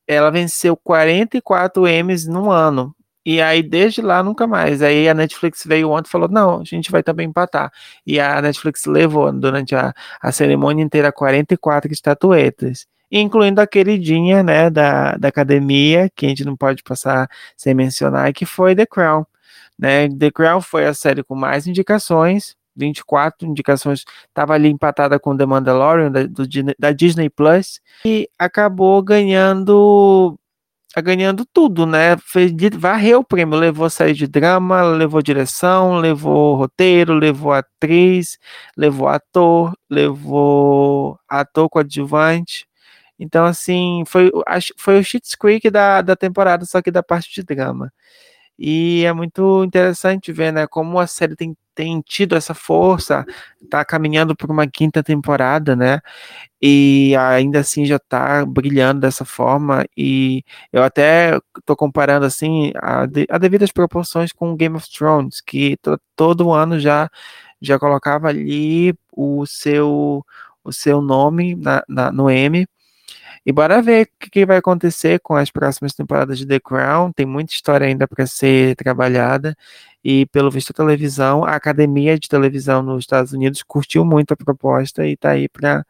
ela 0.08 0.30
venceu 0.30 0.76
44 0.76 1.88
Emmys 1.88 2.28
num 2.28 2.52
ano. 2.52 2.94
E 3.26 3.42
aí, 3.42 3.64
desde 3.64 4.02
lá, 4.02 4.22
nunca 4.22 4.46
mais. 4.46 4.82
Aí 4.82 5.10
a 5.10 5.14
Netflix 5.14 5.64
veio 5.66 5.90
ontem 5.90 6.08
e 6.08 6.12
falou: 6.12 6.30
não, 6.30 6.62
a 6.62 6.64
gente 6.64 6.92
vai 6.92 7.02
também 7.02 7.28
empatar. 7.28 7.72
E 8.06 8.20
a 8.20 8.42
Netflix 8.42 8.86
levou 8.86 9.32
durante 9.32 9.76
a, 9.76 9.94
a 10.22 10.32
cerimônia 10.32 10.84
inteira 10.84 11.12
44 11.12 11.92
estatuetas 11.92 12.86
incluindo 13.12 13.62
a 13.62 13.68
queridinha, 13.68 14.44
né, 14.44 14.70
da, 14.70 15.16
da 15.18 15.28
academia, 15.28 16.10
que 16.16 16.26
a 16.26 16.30
gente 16.30 16.46
não 16.46 16.56
pode 16.56 16.84
passar 16.84 17.30
sem 17.56 17.74
mencionar, 17.74 18.34
que 18.34 18.46
foi 18.46 18.76
The 18.76 18.86
Crown. 18.86 19.26
Né? 19.78 20.10
The 20.10 20.32
Crown 20.32 20.62
foi 20.62 20.86
a 20.86 20.94
série 20.94 21.24
com 21.24 21.36
mais 21.36 21.68
indicações, 21.68 22.56
24 22.76 23.48
indicações, 23.48 24.04
estava 24.28 24.54
ali 24.54 24.70
empatada 24.70 25.20
com 25.20 25.36
The 25.36 25.46
Mandalorian 25.46 26.12
da, 26.12 26.24
do, 26.24 26.44
da 26.78 26.92
Disney 26.92 27.30
Plus 27.30 27.80
e 28.06 28.30
acabou 28.38 29.02
ganhando 29.02 30.38
ganhando 31.02 31.46
tudo, 31.46 31.86
né? 31.86 32.16
Fez, 32.18 32.52
varreu 32.74 33.20
o 33.20 33.24
prêmio, 33.24 33.58
levou 33.60 33.90
série 33.90 34.14
de 34.14 34.28
drama, 34.28 34.82
levou 34.84 35.22
direção, 35.22 35.98
levou 35.98 36.56
roteiro, 36.56 37.14
levou 37.14 37.52
atriz, 37.52 38.38
levou 38.78 39.08
ator, 39.10 39.74
levou 39.90 41.20
ator 41.28 41.70
coadjuvante. 41.70 42.66
Então, 43.20 43.46
assim, 43.46 44.04
foi, 44.08 44.32
foi 44.78 45.00
o 45.00 45.04
Schitt's 45.04 45.36
Creek 45.36 45.70
da, 45.70 46.02
da 46.02 46.16
temporada, 46.16 46.66
só 46.66 46.82
que 46.82 46.92
da 46.92 47.04
parte 47.04 47.34
de 47.34 47.44
drama. 47.44 47.92
E 48.58 49.04
é 49.06 49.14
muito 49.14 49.64
interessante 49.66 50.32
ver, 50.32 50.52
né, 50.54 50.66
como 50.68 50.98
a 51.00 51.08
série 51.08 51.36
tem, 51.36 51.58
tem 51.76 52.02
tido 52.02 52.36
essa 52.36 52.54
força, 52.54 53.26
tá 53.70 53.84
caminhando 53.84 54.36
por 54.36 54.50
uma 54.50 54.66
quinta 54.68 55.04
temporada, 55.04 55.76
né, 55.76 56.00
e 56.62 57.14
ainda 57.18 57.60
assim 57.60 57.86
já 57.86 58.00
tá 58.00 58.46
brilhando 58.46 59.02
dessa 59.02 59.26
forma, 59.26 59.86
e 59.98 60.44
eu 60.72 60.84
até 60.84 61.40
tô 61.66 61.76
comparando, 61.76 62.26
assim, 62.26 62.72
a, 62.78 63.04
a 63.30 63.38
devidas 63.38 63.72
proporções 63.74 64.32
com 64.32 64.56
Game 64.56 64.76
of 64.78 64.90
Thrones, 64.90 65.42
que 65.42 65.78
todo 66.16 66.54
ano 66.54 66.80
já, 66.80 67.10
já 67.62 67.78
colocava 67.80 68.30
ali 68.30 68.96
o 69.12 69.46
seu, 69.46 70.26
o 70.64 70.72
seu 70.74 71.02
nome 71.02 71.56
na, 71.56 71.84
na 71.90 72.12
no 72.12 72.30
M, 72.30 72.66
e 73.46 73.52
bora 73.52 73.82
ver 73.82 74.08
o 74.26 74.30
que, 74.30 74.46
vai 74.46 74.58
acontecer 74.58 75.20
com 75.20 75.36
as 75.36 75.52
próximas 75.52 75.94
temporadas 75.94 76.40
de 76.40 76.48
The 76.48 76.60
Crown. 76.60 77.12
Tem 77.12 77.26
muita 77.26 77.54
história 77.54 77.86
ainda 77.86 78.08
para 78.08 78.26
ser 78.26 78.76
trabalhada. 78.76 79.56
E 80.04 80.26
pelo 80.28 80.50
visto 80.50 80.72
a 80.72 80.74
televisão, 80.74 81.44
a 81.46 81.56
academia 81.56 82.18
de 82.18 82.28
televisão 82.28 82.82
nos 82.82 83.04
Estados 83.04 83.34
Unidos 83.34 83.62
curtiu 83.64 84.04
muito 84.06 84.34
a 84.34 84.38
proposta 84.38 85.06
e 85.06 85.14
está 85.14 85.32
aí 85.32 85.48
para 85.48 85.86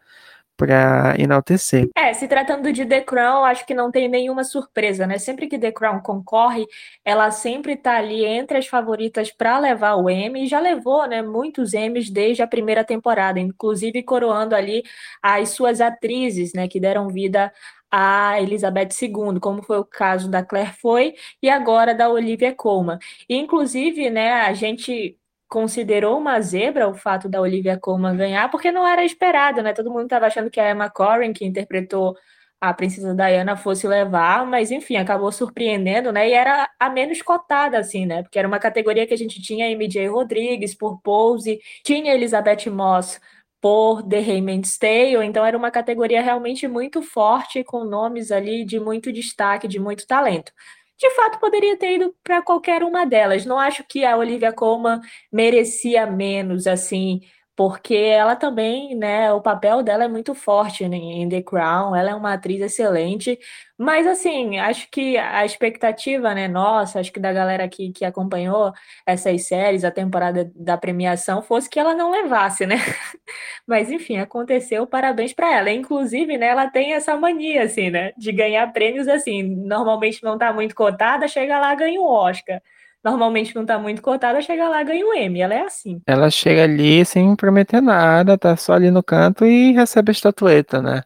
para 0.58 1.16
enaltecer. 1.18 1.90
É, 1.96 2.14
se 2.14 2.28
tratando 2.28 2.72
de 2.72 2.86
The 2.86 3.02
Crown, 3.02 3.44
acho 3.46 3.66
que 3.66 3.74
não 3.74 3.92
tem 3.92 4.08
nenhuma 4.08 4.44
surpresa, 4.44 5.06
né? 5.06 5.18
Sempre 5.18 5.48
que 5.48 5.60
The 5.60 5.72
Crown 5.72 6.00
concorre, 6.02 6.66
ela 7.04 7.32
sempre 7.32 7.76
tá 7.76 7.98
ali 7.98 8.26
entre 8.26 8.58
as 8.58 8.68
favoritas 8.68 9.32
para 9.32 9.60
levar 9.60 9.96
o 9.96 10.10
Emmy, 10.10 10.46
e 10.46 10.48
já 10.48 10.60
levou, 10.60 11.08
né, 11.08 11.22
muitos 11.22 11.74
Emmys 11.74 12.10
desde 12.10 12.42
a 12.42 12.48
primeira 12.48 12.84
temporada, 12.84 13.40
inclusive 13.40 14.04
coroando 14.04 14.56
ali 14.56 14.84
as 15.22 15.50
suas 15.50 15.82
atrizes, 15.82 16.54
né, 16.54 16.68
que 16.68 16.80
deram 16.80 17.08
vida 17.10 17.52
a 17.92 18.42
Elizabeth 18.42 18.90
II, 19.02 19.40
como 19.40 19.62
foi 19.64 19.80
o 19.80 19.86
caso 19.86 20.30
da 20.30 20.44
Claire 20.44 20.74
Foy 20.82 21.14
e 21.42 21.50
agora 21.50 21.94
da 21.96 22.10
Olivia 22.10 22.54
Colman. 22.54 23.00
E, 23.30 23.36
inclusive, 23.36 24.10
né, 24.10 24.34
a 24.34 24.54
gente 24.54 25.18
considerou 25.48 26.18
uma 26.18 26.40
zebra 26.42 26.88
o 26.88 26.94
fato 26.94 27.30
da 27.30 27.42
Olivia 27.42 27.78
Colman 27.80 28.18
ganhar, 28.18 28.50
porque 28.50 28.72
não 28.72 28.88
era 28.88 29.04
esperado, 29.04 29.62
né? 29.62 29.74
Todo 29.74 29.92
mundo 29.92 30.04
estava 30.04 30.28
achando 30.28 30.50
que 30.50 30.60
a 30.60 30.72
Emma 30.72 30.90
Corrin, 30.90 31.34
que 31.34 31.46
interpretou 31.46 32.16
a 32.60 32.74
princesa 32.74 33.14
Diana, 33.14 33.56
fosse 33.56 33.88
levar, 33.88 34.46
mas 34.46 34.72
enfim, 34.72 34.96
acabou 34.98 35.32
surpreendendo, 35.32 36.12
né? 36.12 36.30
E 36.30 36.34
era 36.34 36.70
a 36.80 36.90
menos 36.90 37.22
cotada, 37.22 37.78
assim, 37.80 38.06
né? 38.06 38.24
Porque 38.24 38.40
era 38.40 38.48
uma 38.48 38.60
categoria 38.60 39.06
que 39.08 39.14
a 39.14 39.18
gente 39.18 39.42
tinha 39.42 39.70
MJ 39.70 40.08
Rodrigues 40.08 40.75
por 40.75 41.00
Pose, 41.02 41.60
tinha 41.84 42.14
Elizabeth 42.14 42.70
Moss 42.70 43.20
por 43.62 44.04
The 44.04 44.20
Handmaid's 44.20 44.78
Tale, 44.78 45.25
então 45.25 45.46
era 45.46 45.58
uma 45.58 45.72
categoria 45.72 46.22
realmente 46.22 46.68
muito 46.68 47.02
forte, 47.02 47.64
com 47.64 47.84
nomes 47.84 48.32
ali 48.32 48.64
de 48.66 48.80
muito 48.80 49.12
destaque, 49.12 49.68
de 49.68 49.80
muito 49.80 50.06
talento 50.08 50.52
de 50.98 51.10
fato 51.12 51.40
poderia 51.40 51.78
ter 51.78 51.96
ido 51.96 52.16
para 52.24 52.42
qualquer 52.42 52.84
uma 52.84 53.06
delas. 53.06 53.46
Não 53.46 53.60
acho 53.60 53.84
que 53.88 54.06
a 54.06 54.18
Olivia 54.18 54.54
Colman 54.54 55.00
merecia 55.32 56.06
menos, 56.06 56.68
assim, 56.68 57.22
porque 57.56 57.96
ela 57.96 58.36
também, 58.36 58.96
né, 58.96 59.32
o 59.32 59.42
papel 59.42 59.82
dela 59.82 60.04
é 60.04 60.08
muito 60.10 60.36
forte 60.36 60.84
em 60.84 61.30
The 61.30 61.42
Crown, 61.42 61.96
ela 61.96 62.12
é 62.12 62.16
uma 62.16 62.34
atriz 62.34 62.60
excelente, 62.60 63.40
mas 63.78 64.06
assim, 64.06 64.60
acho 64.60 64.90
que 64.92 65.18
a 65.18 65.46
expectativa, 65.46 66.34
né, 66.36 66.48
nossa, 66.50 67.00
acho 67.00 67.14
que 67.14 67.20
da 67.20 67.32
galera 67.32 67.68
que, 67.70 67.92
que 67.94 68.04
acompanhou 68.04 68.74
essas 69.06 69.48
séries, 69.48 69.86
a 69.86 69.92
temporada 69.92 70.52
da 70.54 70.78
premiação, 70.78 71.42
fosse 71.42 71.70
que 71.70 71.80
ela 71.80 71.94
não 71.96 72.12
levasse, 72.12 72.66
né? 72.66 72.76
Mas 73.68 73.90
enfim, 73.90 74.18
aconteceu, 74.18 74.86
parabéns 74.88 75.34
para 75.34 75.54
ela. 75.54 75.72
Inclusive, 75.72 76.38
né, 76.38 76.48
ela 76.48 76.70
tem 76.70 76.94
essa 76.94 77.16
mania, 77.18 77.64
assim, 77.64 77.90
né, 77.90 78.12
de 78.18 78.32
ganhar 78.34 78.72
prêmios 78.74 79.08
assim, 79.08 79.44
normalmente 79.44 80.22
não 80.24 80.38
tá 80.38 80.52
muito 80.54 80.76
cotada, 80.76 81.28
chega 81.28 81.60
lá 81.60 81.74
ganha 81.76 82.00
um 82.02 82.06
Oscar 82.06 82.62
normalmente 83.06 83.56
não 83.56 83.66
tá 83.66 83.78
muito 83.78 84.02
cotada, 84.02 84.42
chega 84.42 84.68
lá 84.68 84.82
ganha 84.84 85.06
um 85.06 85.14
M. 85.14 85.40
Ela 85.40 85.54
é 85.54 85.62
assim. 85.62 86.02
Ela 86.08 86.30
chega 86.32 86.64
ali 86.64 87.06
sem 87.06 87.36
prometer 87.36 87.82
nada, 87.82 88.38
tá 88.38 88.58
só 88.58 88.74
ali 88.74 88.90
no 88.90 89.04
canto 89.04 89.46
e 89.46 89.72
recebe 89.74 90.12
a 90.12 90.14
estatueta, 90.14 90.82
né? 90.82 91.04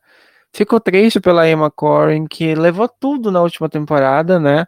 Fico 0.53 0.79
triste 0.79 1.19
pela 1.19 1.47
Emma 1.47 1.69
Corrin, 1.69 2.25
que 2.25 2.55
levou 2.55 2.87
tudo 2.87 3.31
na 3.31 3.41
última 3.41 3.69
temporada, 3.69 4.39
né? 4.39 4.65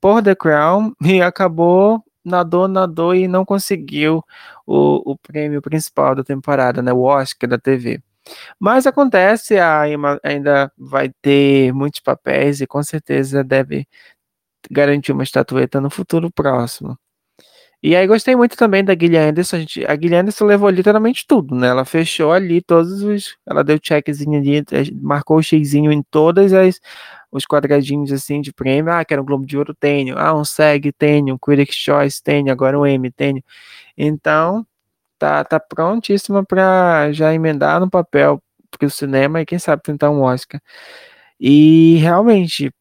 Por 0.00 0.22
The 0.22 0.34
Crown 0.34 0.92
e 1.04 1.20
acabou 1.22 2.02
nadou, 2.24 2.68
nadou 2.68 3.14
e 3.14 3.26
não 3.28 3.44
conseguiu 3.44 4.22
o, 4.66 5.12
o 5.12 5.18
prêmio 5.18 5.62
principal 5.62 6.14
da 6.14 6.24
temporada, 6.24 6.82
né? 6.82 6.92
O 6.92 7.02
Oscar 7.02 7.48
da 7.48 7.58
TV. 7.58 8.00
Mas 8.58 8.86
acontece, 8.86 9.58
a 9.58 9.88
Emma 9.88 10.20
ainda 10.22 10.72
vai 10.78 11.10
ter 11.22 11.72
muitos 11.72 12.00
papéis 12.00 12.60
e 12.60 12.66
com 12.66 12.82
certeza 12.82 13.42
deve 13.44 13.86
garantir 14.70 15.12
uma 15.12 15.22
estatueta 15.22 15.80
no 15.80 15.90
futuro 15.90 16.30
próximo. 16.30 16.98
E 17.82 17.96
aí 17.96 18.06
gostei 18.06 18.36
muito 18.36 18.56
também 18.56 18.84
da 18.84 18.94
Guilherme 18.94 19.30
Anderson. 19.30 19.56
A, 19.56 19.58
gente, 19.60 19.84
a 19.86 19.96
Guilherme 19.96 20.22
Anderson 20.24 20.44
levou 20.44 20.68
literalmente 20.68 21.26
tudo, 21.26 21.54
né? 21.54 21.68
Ela 21.68 21.84
fechou 21.86 22.30
ali 22.32 22.60
todos 22.60 23.02
os. 23.02 23.36
Ela 23.46 23.64
deu 23.64 23.78
checkzinho 23.82 24.38
ali, 24.38 24.58
eh, 24.58 24.90
marcou 25.00 25.38
o 25.38 25.42
xizinho 25.42 25.90
em 25.90 26.02
todas 26.02 26.52
as 26.52 26.78
os 27.32 27.46
quadradinhos 27.46 28.12
assim 28.12 28.40
de 28.40 28.52
prêmio. 28.52 28.92
Ah, 28.92 29.04
quero 29.04 29.22
um 29.22 29.24
Globo 29.24 29.46
de 29.46 29.56
Ouro, 29.56 29.74
tenho. 29.74 30.18
Ah, 30.18 30.34
um 30.34 30.44
SEG, 30.44 30.92
tenho. 30.92 31.34
Um 31.34 31.38
Critics' 31.38 31.76
Choice, 31.76 32.22
tenho. 32.22 32.50
Agora 32.52 32.78
um 32.78 32.86
M, 32.86 33.10
tenho. 33.12 33.42
Então, 33.96 34.66
tá, 35.18 35.44
tá 35.44 35.60
prontíssima 35.60 36.44
para 36.44 37.12
já 37.12 37.34
emendar 37.34 37.80
no 37.80 37.90
papel 37.90 38.42
para 38.70 38.86
o 38.86 38.90
cinema 38.90 39.40
e 39.42 39.46
quem 39.46 39.58
sabe 39.58 39.82
tentar 39.82 40.10
um 40.10 40.22
Oscar. 40.22 40.60
E 41.40 41.96
realmente, 41.96 42.72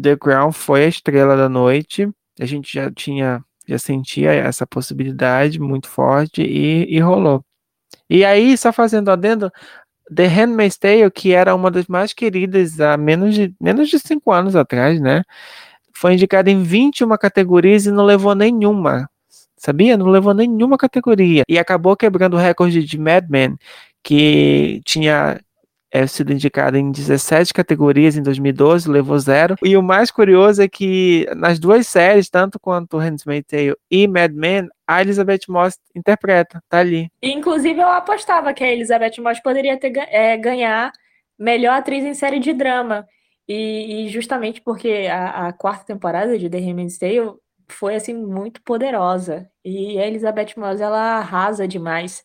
The 0.00 0.16
Crown 0.16 0.52
foi 0.52 0.84
a 0.84 0.88
estrela 0.88 1.36
da 1.36 1.48
noite. 1.48 2.08
A 2.40 2.46
gente 2.46 2.72
já 2.72 2.90
tinha, 2.90 3.42
já 3.66 3.78
sentia 3.78 4.32
essa 4.32 4.66
possibilidade 4.66 5.58
muito 5.60 5.88
forte 5.88 6.42
e, 6.42 6.86
e 6.88 7.00
rolou. 7.00 7.44
E 8.08 8.24
aí, 8.24 8.56
só 8.56 8.72
fazendo 8.72 9.10
adendo, 9.10 9.50
The 10.14 10.26
Handmaid's 10.26 10.78
Tale, 10.78 11.10
que 11.10 11.32
era 11.32 11.54
uma 11.54 11.70
das 11.70 11.86
mais 11.86 12.12
queridas 12.12 12.80
há 12.80 12.96
menos 12.96 13.34
de, 13.34 13.54
menos 13.60 13.88
de 13.88 13.98
cinco 13.98 14.32
anos 14.32 14.56
atrás, 14.56 15.00
né? 15.00 15.22
Foi 15.92 16.14
indicada 16.14 16.50
em 16.50 16.62
21 16.62 17.16
categorias 17.18 17.86
e 17.86 17.90
não 17.90 18.04
levou 18.04 18.34
nenhuma. 18.34 19.08
Sabia? 19.56 19.96
Não 19.96 20.06
levou 20.06 20.32
nenhuma 20.32 20.78
categoria. 20.78 21.42
E 21.48 21.58
acabou 21.58 21.96
quebrando 21.96 22.34
o 22.34 22.40
recorde 22.40 22.84
de 22.84 22.98
Mad 22.98 23.28
Men, 23.28 23.56
que 24.02 24.80
tinha 24.84 25.40
é 25.90 26.06
sido 26.06 26.32
indicado 26.32 26.76
em 26.76 26.90
17 26.90 27.52
categorias 27.52 28.16
em 28.16 28.22
2012, 28.22 28.90
levou 28.90 29.18
zero. 29.18 29.56
E 29.62 29.76
o 29.76 29.82
mais 29.82 30.10
curioso 30.10 30.62
é 30.62 30.68
que 30.68 31.26
nas 31.36 31.58
duas 31.58 31.86
séries, 31.86 32.28
tanto 32.28 32.58
quanto 32.60 32.98
Handmaid's 32.98 33.46
Tale 33.48 33.76
e 33.90 34.06
Mad 34.06 34.32
Men, 34.32 34.68
a 34.86 35.00
Elizabeth 35.00 35.40
Moss 35.48 35.78
interpreta, 35.94 36.62
tá 36.68 36.78
ali. 36.78 37.10
Inclusive, 37.22 37.80
eu 37.80 37.88
apostava 37.88 38.52
que 38.52 38.62
a 38.62 38.72
Elizabeth 38.72 39.20
Moss 39.20 39.40
poderia 39.40 39.78
ter, 39.78 39.92
é, 40.10 40.36
ganhar 40.36 40.92
melhor 41.38 41.78
atriz 41.78 42.04
em 42.04 42.14
série 42.14 42.38
de 42.38 42.52
drama. 42.52 43.06
E, 43.48 44.04
e 44.04 44.08
justamente 44.08 44.60
porque 44.60 45.08
a, 45.10 45.48
a, 45.48 45.52
quarta 45.54 45.86
temporada 45.86 46.38
de 46.38 46.50
The 46.50 46.58
Handmaid's 46.58 46.98
Tale 46.98 47.32
foi, 47.66 47.94
assim, 47.94 48.12
muito 48.12 48.62
poderosa. 48.62 49.48
E 49.64 49.98
a 49.98 50.06
Elizabeth 50.06 50.54
Moss, 50.56 50.80
ela 50.80 51.18
arrasa 51.18 51.66
demais 51.66 52.22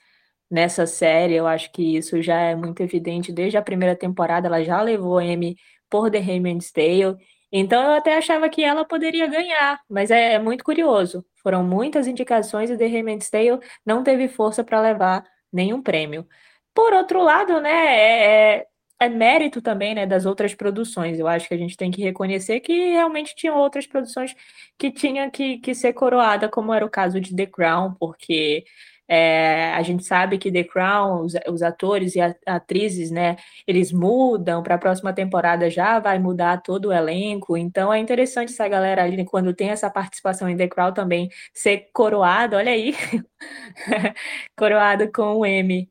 nessa 0.54 0.86
série. 0.86 1.34
Eu 1.34 1.48
acho 1.48 1.72
que 1.72 1.98
isso 1.98 2.22
já 2.22 2.40
é 2.40 2.56
muito 2.56 2.82
evidente 2.84 3.32
desde 3.32 3.58
a 3.58 3.62
primeira 3.62 3.96
temporada. 3.96 4.48
Ela 4.48 4.64
já 4.64 4.80
levou 4.82 5.20
M 5.20 5.56
por 5.90 6.12
The 6.12 6.20
Handmaid's 6.20 6.72
Tale. 6.72 7.18
Então 7.52 7.84
eu 7.84 7.92
até 7.94 8.18
achava 8.18 8.48
que 8.50 8.64
ela 8.64 8.86
poderia 8.86 9.28
ganhar, 9.28 9.80
mas 9.90 10.12
é, 10.12 10.34
é 10.34 10.40
muito 10.40 10.64
curioso. 10.64 11.26
Foram 11.42 11.64
muitas 11.64 12.08
indicações 12.08 12.70
e 12.70 12.78
The 12.78 12.88
Handmaid's 12.88 13.30
Tale 13.30 13.60
não 13.86 14.04
teve 14.04 14.28
força 14.28 14.64
para 14.64 14.80
levar 14.80 15.24
nenhum 15.52 15.82
prêmio. 15.82 16.28
Por 16.74 16.94
outro 16.94 17.24
lado, 17.24 17.60
né, 17.62 17.72
é, 17.72 18.56
é, 18.58 18.68
é, 19.02 19.10
mérito 19.10 19.62
também, 19.62 19.96
né, 19.96 20.06
das 20.06 20.26
outras 20.26 20.54
produções. 20.56 21.20
Eu 21.20 21.28
acho 21.28 21.48
que 21.48 21.54
a 21.54 21.58
gente 21.58 21.78
tem 21.78 21.92
que 21.92 22.02
reconhecer 22.02 22.60
que 22.60 22.74
realmente 22.92 23.36
tinham 23.36 23.58
outras 23.58 23.86
produções 23.88 24.36
que 24.78 24.92
tinham 24.92 25.30
que, 25.30 25.60
que 25.60 25.76
ser 25.76 25.94
coroada, 25.94 26.50
como 26.50 26.74
era 26.74 26.86
o 26.86 26.90
caso 26.90 27.20
de 27.20 27.36
The 27.36 27.48
Crown, 27.48 27.94
porque 28.00 28.64
é, 29.08 29.74
a 29.74 29.82
gente 29.82 30.04
sabe 30.04 30.38
que 30.38 30.52
The 30.52 30.64
Crown, 30.64 31.22
os, 31.24 31.34
os 31.50 31.62
atores 31.62 32.16
e 32.16 32.22
a, 32.22 32.34
atrizes, 32.46 33.12
né, 33.12 33.36
eles 33.68 33.92
mudam 33.92 34.64
para 34.64 34.76
a 34.76 34.78
próxima 34.78 35.14
temporada 35.14 35.70
já 35.70 36.00
vai 36.00 36.20
mudar 36.20 36.62
todo 36.62 36.88
o 36.88 36.94
elenco. 36.94 37.58
Então 37.58 37.94
é 37.94 38.00
interessante 38.00 38.54
essa 38.54 38.68
galera 38.68 39.04
ali 39.04 39.26
quando 39.26 39.54
tem 39.54 39.70
essa 39.70 39.90
participação 39.90 40.50
em 40.50 40.58
The 40.58 40.68
Crown 40.68 40.94
também 40.94 41.30
ser 41.54 41.90
coroado, 41.94 42.56
olha 42.56 42.72
aí, 42.72 42.96
coroado 44.58 45.12
com 45.12 45.38
o 45.40 45.46
M. 45.46 45.90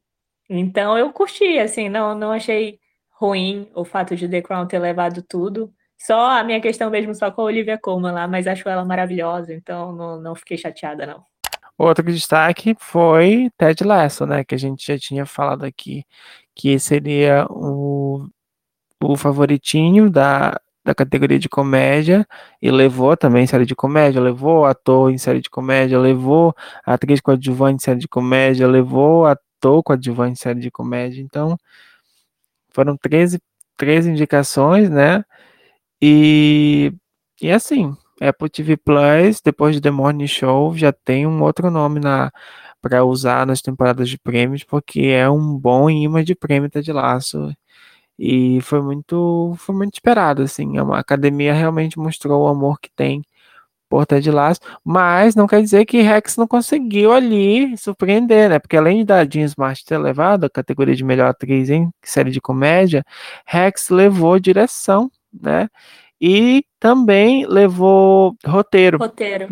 Então 0.49 0.99
eu 0.99 1.13
curti, 1.13 1.59
assim, 1.59 1.89
não 1.89 2.15
não 2.15 2.33
achei 2.33 2.79
ruim 3.11 3.71
o 3.75 3.85
fato 3.85 4.17
de 4.17 4.29
The 4.29 4.43
Crown 4.43 4.67
ter 4.67 4.79
levado 4.79 5.23
tudo. 5.23 5.73
Só 5.99 6.31
a 6.39 6.45
minha 6.45 6.61
questão 6.61 6.91
mesmo 6.91 7.15
só 7.15 7.31
com 7.31 7.43
a 7.43 7.45
Olivia 7.45 7.79
Colman 7.79 8.13
lá, 8.13 8.27
mas 8.29 8.47
acho 8.49 8.69
ela 8.69 8.85
maravilhosa, 8.85 9.55
então 9.55 9.93
não, 9.93 10.21
não 10.21 10.35
fiquei 10.35 10.59
chateada 10.59 11.07
não. 11.07 11.32
Outro 11.79 12.05
destaque 12.05 12.77
foi 12.79 13.51
Ted 13.59 13.85
Lasso, 13.85 14.27
né? 14.27 14.45
Que 14.45 14.55
a 14.55 14.59
gente 14.59 14.87
já 14.87 14.99
tinha 14.99 15.27
falado 15.27 15.65
aqui 15.65 16.05
que 16.55 16.79
seria 16.79 17.47
o, 17.51 18.27
o 19.03 19.17
favoritinho 19.17 20.11
da, 20.11 20.61
da 20.85 20.95
categoria 20.95 21.39
de 21.39 21.49
comédia 21.49 22.27
e 22.61 22.71
levou 22.71 23.17
também 23.17 23.47
série 23.47 23.67
de 23.67 23.75
comédia, 23.75 24.21
levou 24.21 24.65
ator 24.65 25.11
em 25.11 25.19
série 25.19 25.41
de 25.41 25.51
comédia, 25.51 25.99
levou 25.99 26.55
atriz 26.85 27.21
coadjuvante 27.21 27.77
em 27.77 27.85
série 27.85 28.01
de 28.01 28.09
comédia, 28.09 28.67
levou 28.69 29.27
ator 29.27 29.83
coadjuvante 29.83 30.33
em 30.33 30.43
série 30.43 30.61
de 30.61 30.71
comédia. 30.71 31.23
Então, 31.23 31.57
foram 32.71 32.97
13, 32.97 33.41
13 33.77 34.11
indicações, 34.11 34.91
né? 34.91 35.25
E, 36.01 36.93
e 37.41 37.51
assim, 37.53 37.97
Apple 38.29 38.49
TV 38.51 38.77
Plus, 38.77 39.41
depois 39.45 39.75
de 39.75 39.81
The 39.81 39.91
Morning 39.91 40.27
Show, 40.27 40.77
já 40.77 40.93
tem 40.93 41.27
um 41.27 41.43
outro 41.43 41.71
nome 41.71 42.01
na 42.01 42.31
para 42.81 43.05
usar 43.05 43.47
nas 43.47 43.63
temporadas 43.63 44.09
de 44.09 44.19
prêmios, 44.19 44.65
porque 44.65 45.03
é 45.03 45.31
um 45.31 45.57
bom 45.57 45.89
imã 45.89 46.25
de 46.25 46.35
prêmio 46.35 46.69
tá 46.71 46.81
de 46.81 46.93
laço. 46.93 47.55
E 48.19 48.61
foi 48.63 48.81
muito, 48.83 49.55
foi 49.59 49.75
muito 49.75 49.95
esperado, 49.95 50.43
assim. 50.43 50.79
A 50.79 50.99
academia 50.99 51.55
realmente 51.55 51.99
mostrou 51.99 52.43
o 52.45 52.49
amor 52.49 52.79
que 52.81 52.91
tem 52.95 53.23
por 53.93 54.07
Ted 54.07 54.31
Lasso, 54.31 54.61
mas 54.83 55.35
não 55.35 55.47
quer 55.47 55.61
dizer 55.63 55.85
que 55.85 56.01
Rex 56.01 56.39
não 56.39 56.47
conseguiu 56.49 57.13
ali 57.13 57.77
surpreender, 57.77 58.49
né? 58.49 58.59
Porque 58.59 58.77
além 58.77 59.05
da 59.05 59.23
Jean 59.25 59.45
Smart 59.45 59.85
ter 59.85 59.99
levado 59.99 60.45
a 60.45 60.51
categoria 60.51 60.95
de 60.95 61.05
melhor 61.05 61.29
atriz 61.29 61.69
em 61.69 61.91
série 62.03 62.31
de 62.31 62.41
comédia, 62.41 63.05
Rex 63.47 63.91
levou 63.91 64.39
direção, 64.41 65.11
né? 65.33 65.69
E 66.25 66.65
também 66.79 67.45
levou 67.47 68.37
roteiro. 68.47 68.97
Roteiro. 68.97 69.49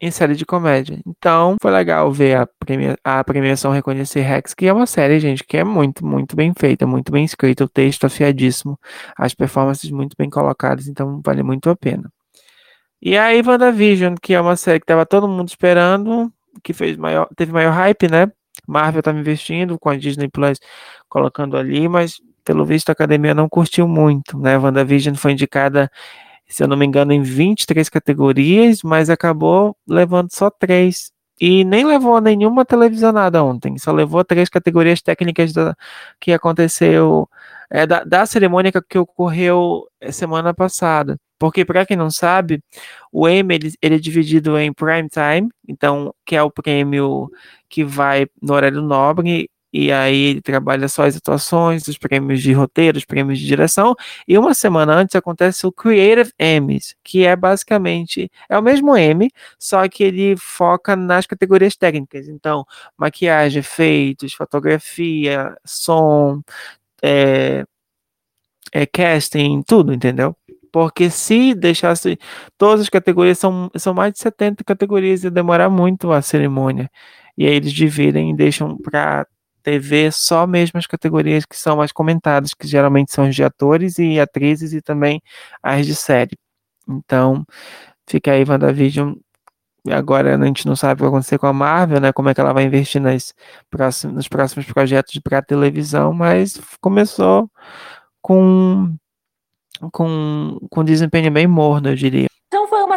Em, 0.00 0.10
série 0.10 0.34
de 0.34 0.44
comédia. 0.44 0.98
Então, 1.06 1.56
foi 1.62 1.70
legal 1.70 2.10
ver 2.10 2.38
a, 2.38 2.46
premia, 2.46 2.98
a 3.04 3.22
premiação 3.22 3.70
reconhecer 3.70 4.22
Rex, 4.22 4.52
que 4.52 4.66
é 4.66 4.72
uma 4.72 4.86
série, 4.86 5.20
gente, 5.20 5.44
que 5.44 5.56
é 5.56 5.62
muito, 5.62 6.04
muito 6.04 6.34
bem 6.34 6.52
feita, 6.58 6.88
muito 6.88 7.12
bem 7.12 7.24
escrita, 7.24 7.64
o 7.64 7.68
texto 7.68 8.04
afiadíssimo, 8.04 8.76
as 9.16 9.32
performances 9.32 9.92
muito 9.92 10.16
bem 10.18 10.28
colocadas, 10.28 10.88
então 10.88 11.20
vale 11.24 11.44
muito 11.44 11.70
a 11.70 11.76
pena. 11.76 12.10
E 13.00 13.16
aí, 13.16 13.40
WandaVision, 13.40 14.16
que 14.20 14.34
é 14.34 14.40
uma 14.40 14.56
série 14.56 14.80
que 14.80 14.84
estava 14.84 15.06
todo 15.06 15.28
mundo 15.28 15.48
esperando, 15.48 16.32
que 16.64 16.72
fez 16.72 16.96
maior, 16.96 17.28
teve 17.36 17.52
maior 17.52 17.72
hype, 17.72 18.10
né? 18.10 18.30
Marvel 18.66 18.98
estava 18.98 19.18
investindo 19.18 19.78
com 19.78 19.88
a 19.88 19.96
Disney 19.96 20.28
Plus 20.28 20.58
colocando 21.08 21.56
ali, 21.56 21.88
mas 21.88 22.20
pelo 22.48 22.64
visto 22.64 22.88
a 22.88 22.92
academia 22.92 23.34
não 23.34 23.46
curtiu 23.46 23.86
muito, 23.86 24.38
né? 24.38 24.56
WandaVision 24.56 25.14
foi 25.14 25.32
indicada, 25.32 25.90
se 26.48 26.62
eu 26.62 26.66
não 26.66 26.78
me 26.78 26.86
engano, 26.86 27.12
em 27.12 27.20
23 27.20 27.90
categorias, 27.90 28.82
mas 28.82 29.10
acabou 29.10 29.76
levando 29.86 30.32
só 30.32 30.48
três. 30.48 31.12
E 31.38 31.62
nem 31.62 31.84
levou 31.84 32.18
nenhuma 32.22 32.64
televisionada 32.64 33.44
ontem, 33.44 33.76
só 33.76 33.92
levou 33.92 34.24
três 34.24 34.48
categorias 34.48 35.02
técnicas 35.02 35.52
da, 35.52 35.76
que 36.18 36.32
aconteceu, 36.32 37.28
é, 37.70 37.86
da, 37.86 38.02
da 38.02 38.24
cerimônia 38.24 38.72
que 38.72 38.98
ocorreu 38.98 39.86
é, 40.00 40.10
semana 40.10 40.54
passada. 40.54 41.18
Porque, 41.38 41.66
para 41.66 41.84
quem 41.84 41.98
não 41.98 42.10
sabe, 42.10 42.62
o 43.12 43.28
Emmy 43.28 43.56
ele, 43.56 43.72
ele, 43.82 43.94
é 43.96 43.98
dividido 43.98 44.58
em 44.58 44.72
prime 44.72 45.08
time, 45.10 45.50
então, 45.68 46.14
que 46.24 46.34
é 46.34 46.42
o 46.42 46.50
prêmio 46.50 47.30
que 47.68 47.84
vai 47.84 48.26
no 48.40 48.54
horário 48.54 48.80
nobre, 48.80 49.50
e 49.72 49.92
aí 49.92 50.16
ele 50.16 50.42
trabalha 50.42 50.88
só 50.88 51.04
as 51.04 51.16
atuações, 51.16 51.86
os 51.88 51.98
prêmios 51.98 52.42
de 52.42 52.52
roteiro, 52.52 52.98
os 52.98 53.04
prêmios 53.04 53.38
de 53.38 53.46
direção, 53.46 53.94
e 54.26 54.38
uma 54.38 54.54
semana 54.54 54.94
antes 54.94 55.14
acontece 55.16 55.66
o 55.66 55.72
Creative 55.72 56.32
Emmys, 56.38 56.96
que 57.04 57.24
é 57.26 57.36
basicamente, 57.36 58.30
é 58.48 58.58
o 58.58 58.62
mesmo 58.62 58.96
Emmy, 58.96 59.30
só 59.58 59.86
que 59.88 60.04
ele 60.04 60.36
foca 60.36 60.96
nas 60.96 61.26
categorias 61.26 61.76
técnicas, 61.76 62.28
então, 62.28 62.64
maquiagem, 62.96 63.60
efeitos, 63.60 64.32
fotografia, 64.34 65.56
som, 65.64 66.42
é, 67.02 67.64
é 68.72 68.86
casting, 68.86 69.62
tudo, 69.62 69.92
entendeu? 69.92 70.36
Porque 70.72 71.10
se 71.10 71.54
deixasse 71.54 72.18
todas 72.58 72.82
as 72.82 72.88
categorias, 72.88 73.38
são, 73.38 73.70
são 73.76 73.94
mais 73.94 74.12
de 74.12 74.20
70 74.20 74.64
categorias, 74.64 75.24
ia 75.24 75.30
demorar 75.30 75.70
muito 75.70 76.12
a 76.12 76.22
cerimônia. 76.22 76.90
E 77.36 77.46
aí 77.46 77.54
eles 77.54 77.72
dividem 77.72 78.30
e 78.30 78.36
deixam 78.36 78.76
para 78.76 79.26
TV 79.68 80.10
só 80.10 80.46
mesmo 80.46 80.78
as 80.78 80.86
categorias 80.86 81.44
que 81.44 81.56
são 81.56 81.76
mais 81.76 81.92
comentadas, 81.92 82.54
que 82.54 82.66
geralmente 82.66 83.12
são 83.12 83.24
as 83.24 83.34
de 83.34 83.44
atores 83.44 83.98
e 83.98 84.18
atrizes 84.18 84.72
e 84.72 84.80
também 84.80 85.20
as 85.62 85.86
de 85.86 85.94
série. 85.94 86.38
Então, 86.88 87.44
fica 88.08 88.32
aí 88.32 88.44
WandaVision. 88.48 89.14
Agora 89.90 90.36
a 90.36 90.46
gente 90.46 90.66
não 90.66 90.76
sabe 90.76 90.94
o 90.94 90.96
que 90.96 91.02
vai 91.02 91.08
acontecer 91.10 91.38
com 91.38 91.46
a 91.46 91.52
Marvel, 91.52 92.00
né? 92.00 92.12
Como 92.12 92.28
é 92.28 92.34
que 92.34 92.40
ela 92.40 92.52
vai 92.52 92.64
investir 92.64 93.00
nas 93.00 93.34
próximos, 93.70 94.16
nos 94.16 94.28
próximos 94.28 94.66
projetos 94.66 95.18
para 95.22 95.42
televisão, 95.42 96.12
mas 96.12 96.60
começou 96.80 97.50
com 98.22 98.94
com, 99.92 100.58
com 100.70 100.84
desempenho 100.84 101.30
bem 101.30 101.46
morno, 101.46 101.90
eu 101.90 101.94
diria. 101.96 102.28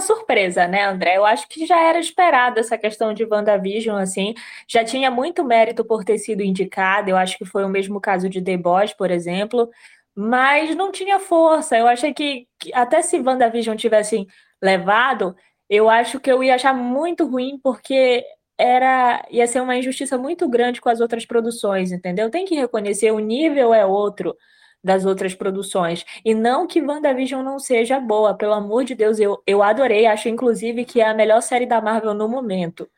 Uma 0.01 0.07
surpresa, 0.07 0.67
né, 0.67 0.83
André? 0.85 1.15
Eu 1.17 1.25
acho 1.25 1.47
que 1.47 1.63
já 1.63 1.79
era 1.79 1.99
esperado 1.99 2.59
essa 2.59 2.75
questão 2.75 3.13
de 3.13 3.23
WandaVision, 3.23 3.97
assim. 3.97 4.33
Já 4.67 4.83
tinha 4.83 5.11
muito 5.11 5.43
mérito 5.43 5.85
por 5.85 6.03
ter 6.03 6.17
sido 6.17 6.41
indicada. 6.41 7.11
Eu 7.11 7.17
acho 7.17 7.37
que 7.37 7.45
foi 7.45 7.63
o 7.63 7.69
mesmo 7.69 8.01
caso 8.01 8.27
de 8.27 8.41
The 8.41 8.57
Boys, 8.57 8.93
por 8.93 9.11
exemplo. 9.11 9.69
Mas 10.15 10.75
não 10.75 10.91
tinha 10.91 11.19
força. 11.19 11.77
Eu 11.77 11.87
achei 11.87 12.13
que, 12.15 12.47
que 12.59 12.73
até 12.73 13.03
se 13.03 13.19
WandaVision 13.19 13.77
tivesse 13.77 14.27
levado, 14.61 15.35
eu 15.69 15.87
acho 15.87 16.19
que 16.19 16.31
eu 16.31 16.43
ia 16.43 16.55
achar 16.55 16.73
muito 16.73 17.27
ruim, 17.27 17.59
porque 17.61 18.25
era 18.57 19.23
ia 19.29 19.45
ser 19.45 19.61
uma 19.61 19.77
injustiça 19.77 20.17
muito 20.17 20.49
grande 20.49 20.81
com 20.81 20.89
as 20.89 20.99
outras 20.99 21.27
produções, 21.27 21.91
entendeu? 21.91 22.31
Tem 22.31 22.45
que 22.45 22.55
reconhecer, 22.55 23.11
o 23.11 23.19
nível 23.19 23.71
é 23.73 23.85
outro 23.85 24.35
das 24.83 25.05
outras 25.05 25.35
produções. 25.35 26.05
E 26.25 26.33
não 26.33 26.67
que 26.67 26.81
WandaVision 26.81 27.43
não 27.43 27.59
seja 27.59 27.99
boa, 27.99 28.35
pelo 28.35 28.53
amor 28.53 28.83
de 28.83 28.95
Deus, 28.95 29.19
eu, 29.19 29.41
eu 29.45 29.61
adorei, 29.63 30.05
acho 30.07 30.29
inclusive 30.29 30.85
que 30.85 31.01
é 31.01 31.07
a 31.07 31.13
melhor 31.13 31.41
série 31.41 31.65
da 31.65 31.81
Marvel 31.81 32.13
no 32.13 32.27
momento. 32.27 32.89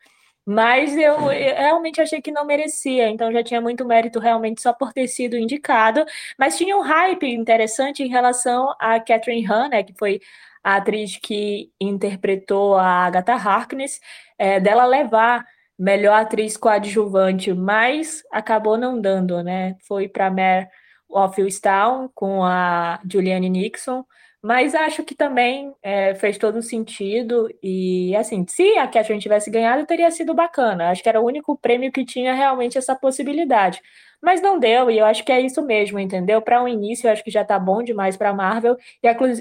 Mas 0.46 0.94
eu, 0.96 1.32
eu, 1.32 1.56
realmente 1.56 2.00
achei 2.02 2.20
que 2.20 2.30
não 2.30 2.44
merecia, 2.44 3.08
então 3.08 3.32
já 3.32 3.42
tinha 3.42 3.60
muito 3.60 3.84
mérito 3.84 4.18
realmente 4.18 4.60
só 4.60 4.72
por 4.74 4.92
ter 4.92 5.08
sido 5.08 5.36
indicado. 5.38 6.04
Mas 6.38 6.56
tinha 6.58 6.76
um 6.76 6.82
hype 6.82 7.26
interessante 7.26 8.02
em 8.02 8.08
relação 8.08 8.74
a 8.78 9.00
Catherine 9.00 9.46
Hahn, 9.46 9.68
né, 9.70 9.82
que 9.82 9.94
foi 9.94 10.20
a 10.62 10.76
atriz 10.76 11.16
que 11.18 11.70
interpretou 11.80 12.76
a 12.76 13.06
Agatha 13.06 13.34
Harkness, 13.34 14.00
é, 14.38 14.60
dela 14.60 14.86
levar 14.86 15.44
melhor 15.78 16.14
atriz 16.20 16.56
coadjuvante, 16.56 17.52
mas 17.52 18.22
acabou 18.32 18.76
não 18.78 19.00
dando, 19.00 19.42
né? 19.42 19.76
Foi 19.86 20.08
para 20.08 20.30
Mare 20.30 20.68
of 21.14 21.60
Town 21.60 22.10
com 22.14 22.42
a 22.44 23.00
Julianne 23.10 23.48
Nixon, 23.48 24.04
mas 24.42 24.74
acho 24.74 25.02
que 25.04 25.14
também 25.14 25.74
é, 25.82 26.14
fez 26.14 26.36
todo 26.36 26.60
sentido 26.62 27.48
e 27.62 28.14
assim, 28.16 28.44
se 28.46 28.76
a 28.78 28.86
Catherine 28.86 29.22
tivesse 29.22 29.50
ganhado, 29.50 29.86
teria 29.86 30.10
sido 30.10 30.34
bacana. 30.34 30.90
Acho 30.90 31.02
que 31.02 31.08
era 31.08 31.20
o 31.20 31.24
único 31.24 31.56
prêmio 31.56 31.90
que 31.90 32.04
tinha 32.04 32.34
realmente 32.34 32.76
essa 32.76 32.94
possibilidade. 32.94 33.80
Mas 34.22 34.42
não 34.42 34.58
deu, 34.58 34.90
e 34.90 34.98
eu 34.98 35.06
acho 35.06 35.24
que 35.24 35.32
é 35.32 35.40
isso 35.40 35.62
mesmo, 35.62 35.98
entendeu? 35.98 36.42
Para 36.42 36.62
um 36.62 36.68
início, 36.68 37.06
eu 37.06 37.12
acho 37.12 37.24
que 37.24 37.30
já 37.30 37.44
tá 37.44 37.58
bom 37.58 37.82
demais 37.82 38.16
para 38.16 38.32
Marvel, 38.32 38.76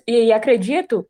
e, 0.08 0.26
e 0.28 0.34
acredito 0.34 1.08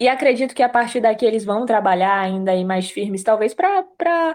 e 0.00 0.08
acredito 0.08 0.54
que 0.54 0.62
a 0.62 0.68
partir 0.68 1.00
daqui 1.00 1.26
eles 1.26 1.44
vão 1.44 1.66
trabalhar 1.66 2.18
ainda 2.18 2.52
aí 2.52 2.64
mais 2.64 2.90
firmes, 2.90 3.22
talvez 3.22 3.52
para 3.52 4.34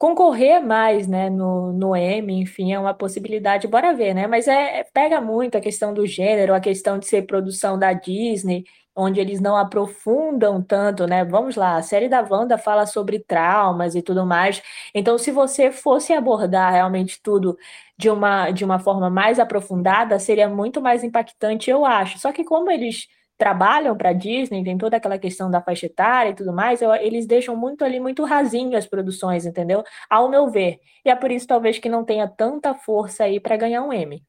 concorrer 0.00 0.62
mais, 0.64 1.06
né, 1.06 1.28
no, 1.28 1.74
no 1.74 1.94
M, 1.94 2.32
enfim, 2.40 2.72
é 2.72 2.78
uma 2.78 2.94
possibilidade, 2.94 3.68
bora 3.68 3.92
ver, 3.94 4.14
né? 4.14 4.26
Mas 4.26 4.48
é, 4.48 4.82
pega 4.94 5.20
muito 5.20 5.58
a 5.58 5.60
questão 5.60 5.92
do 5.92 6.06
gênero, 6.06 6.54
a 6.54 6.60
questão 6.60 6.98
de 6.98 7.06
ser 7.06 7.26
produção 7.26 7.78
da 7.78 7.92
Disney, 7.92 8.64
onde 8.96 9.20
eles 9.20 9.40
não 9.42 9.56
aprofundam 9.58 10.62
tanto, 10.62 11.06
né? 11.06 11.22
Vamos 11.22 11.54
lá, 11.54 11.76
a 11.76 11.82
série 11.82 12.08
da 12.08 12.22
Wanda 12.22 12.56
fala 12.56 12.86
sobre 12.86 13.18
traumas 13.20 13.94
e 13.94 14.00
tudo 14.00 14.24
mais. 14.24 14.62
Então, 14.94 15.18
se 15.18 15.30
você 15.30 15.70
fosse 15.70 16.14
abordar 16.14 16.72
realmente 16.72 17.20
tudo 17.22 17.58
de 17.98 18.08
uma, 18.08 18.50
de 18.52 18.64
uma 18.64 18.78
forma 18.78 19.10
mais 19.10 19.38
aprofundada, 19.38 20.18
seria 20.18 20.48
muito 20.48 20.80
mais 20.80 21.04
impactante, 21.04 21.68
eu 21.70 21.84
acho. 21.84 22.18
Só 22.18 22.32
que 22.32 22.42
como 22.42 22.70
eles 22.70 23.06
trabalham 23.40 23.96
para 23.96 24.12
Disney, 24.12 24.62
tem 24.62 24.76
toda 24.76 24.98
aquela 24.98 25.18
questão 25.18 25.50
da 25.50 25.62
faixa 25.62 25.86
etária 25.86 26.28
e 26.28 26.34
tudo 26.34 26.52
mais, 26.52 26.82
eu, 26.82 26.94
eles 26.94 27.26
deixam 27.26 27.56
muito 27.56 27.82
ali, 27.82 27.98
muito 27.98 28.22
rasinho 28.22 28.76
as 28.76 28.84
produções, 28.84 29.46
entendeu? 29.46 29.82
Ao 30.10 30.28
meu 30.28 30.50
ver. 30.50 30.78
E 31.02 31.08
é 31.08 31.16
por 31.16 31.30
isso, 31.30 31.46
talvez, 31.46 31.78
que 31.78 31.88
não 31.88 32.04
tenha 32.04 32.28
tanta 32.28 32.74
força 32.74 33.24
aí 33.24 33.40
para 33.40 33.56
ganhar 33.56 33.82
um 33.82 33.94
M. 33.94 34.22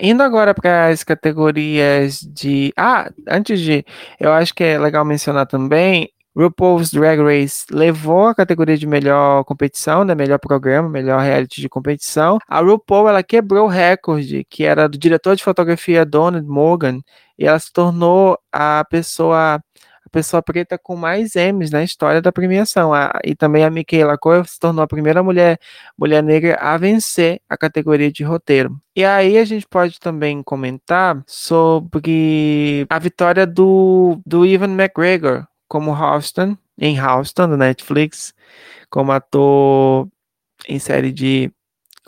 Indo 0.00 0.22
agora 0.22 0.54
para 0.54 0.86
as 0.86 1.02
categorias 1.02 2.20
de. 2.20 2.72
Ah, 2.76 3.10
antes 3.26 3.58
de. 3.58 3.84
Eu 4.20 4.32
acho 4.32 4.54
que 4.54 4.62
é 4.62 4.78
legal 4.78 5.04
mencionar 5.04 5.44
também. 5.44 6.08
RuPaul's 6.38 6.92
Drag 6.92 7.20
Race 7.20 7.66
levou 7.68 8.28
a 8.28 8.34
categoria 8.34 8.78
de 8.78 8.86
melhor 8.86 9.42
competição, 9.42 10.04
né, 10.04 10.14
melhor 10.14 10.38
programa, 10.38 10.88
melhor 10.88 11.20
reality 11.20 11.60
de 11.60 11.68
competição. 11.68 12.38
A 12.46 12.60
RuPaul 12.60 13.08
ela 13.08 13.24
quebrou 13.24 13.66
o 13.66 13.68
recorde, 13.68 14.46
que 14.48 14.62
era 14.62 14.88
do 14.88 14.96
diretor 14.96 15.34
de 15.34 15.42
fotografia 15.42 16.04
Donald 16.04 16.46
Morgan, 16.46 17.00
e 17.36 17.44
ela 17.44 17.58
se 17.58 17.72
tornou 17.72 18.38
a 18.52 18.84
pessoa 18.88 19.60
a 20.06 20.10
pessoa 20.10 20.42
preta 20.42 20.78
com 20.78 20.96
mais 20.96 21.34
M's 21.36 21.70
na 21.70 21.84
história 21.84 22.22
da 22.22 22.32
premiação. 22.32 22.94
A, 22.94 23.12
e 23.24 23.34
também 23.34 23.62
a 23.64 23.70
Michaela 23.70 24.16
Coel 24.16 24.44
se 24.44 24.58
tornou 24.58 24.82
a 24.82 24.86
primeira 24.86 25.22
mulher, 25.22 25.58
mulher 25.98 26.22
negra 26.22 26.56
a 26.60 26.78
vencer 26.78 27.42
a 27.48 27.58
categoria 27.58 28.10
de 28.10 28.24
roteiro. 28.24 28.80
E 28.96 29.04
aí 29.04 29.36
a 29.36 29.44
gente 29.44 29.66
pode 29.68 30.00
também 30.00 30.42
comentar 30.42 31.22
sobre 31.26 32.86
a 32.88 32.98
vitória 32.98 33.46
do, 33.46 34.18
do 34.24 34.46
Ivan 34.46 34.72
McGregor 34.72 35.46
como 35.68 35.92
Houston, 35.92 36.56
em 36.78 36.98
Houston, 37.00 37.48
do 37.48 37.56
Netflix, 37.56 38.34
como 38.90 39.12
ator 39.12 40.08
em 40.68 40.78
série 40.78 41.12
de. 41.12 41.52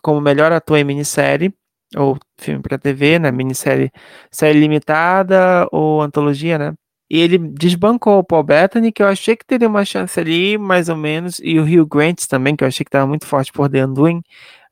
como 0.03 0.20
melhor 0.20 0.53
ator 0.53 0.79
em 0.79 0.85
minissérie 0.85 1.55
ou 1.96 2.18
filme 2.38 2.62
para 2.62 2.79
TV, 2.79 3.18
né? 3.18 3.31
Minissérie 3.33 3.90
série 4.31 4.61
limitada 4.61 5.66
ou 5.73 6.03
antologia, 6.03 6.59
né? 6.59 6.75
E 7.11 7.18
ele 7.20 7.38
desbancou 7.38 8.18
o 8.20 8.25
Paul 8.25 8.44
Bettany, 8.44 8.92
que 8.92 9.03
eu 9.03 9.09
achei 9.09 9.37
que 9.37 9.44
teria 9.44 9.68
uma 9.68 9.85
chance 9.85 10.18
ali, 10.20 10.57
mais 10.57 10.88
ou 10.88 10.96
menos, 10.96 11.40
e 11.42 11.59
o 11.59 11.64
Hugh 11.64 11.87
Grant 11.87 12.27
também, 12.29 12.55
que 12.55 12.62
eu 12.62 12.68
achei 12.68 12.85
que 12.85 12.88
estava 12.88 13.07
muito 13.07 13.27
forte 13.27 13.53
por 13.53 13.68
The 13.68 13.85
Undoing. 13.85 14.23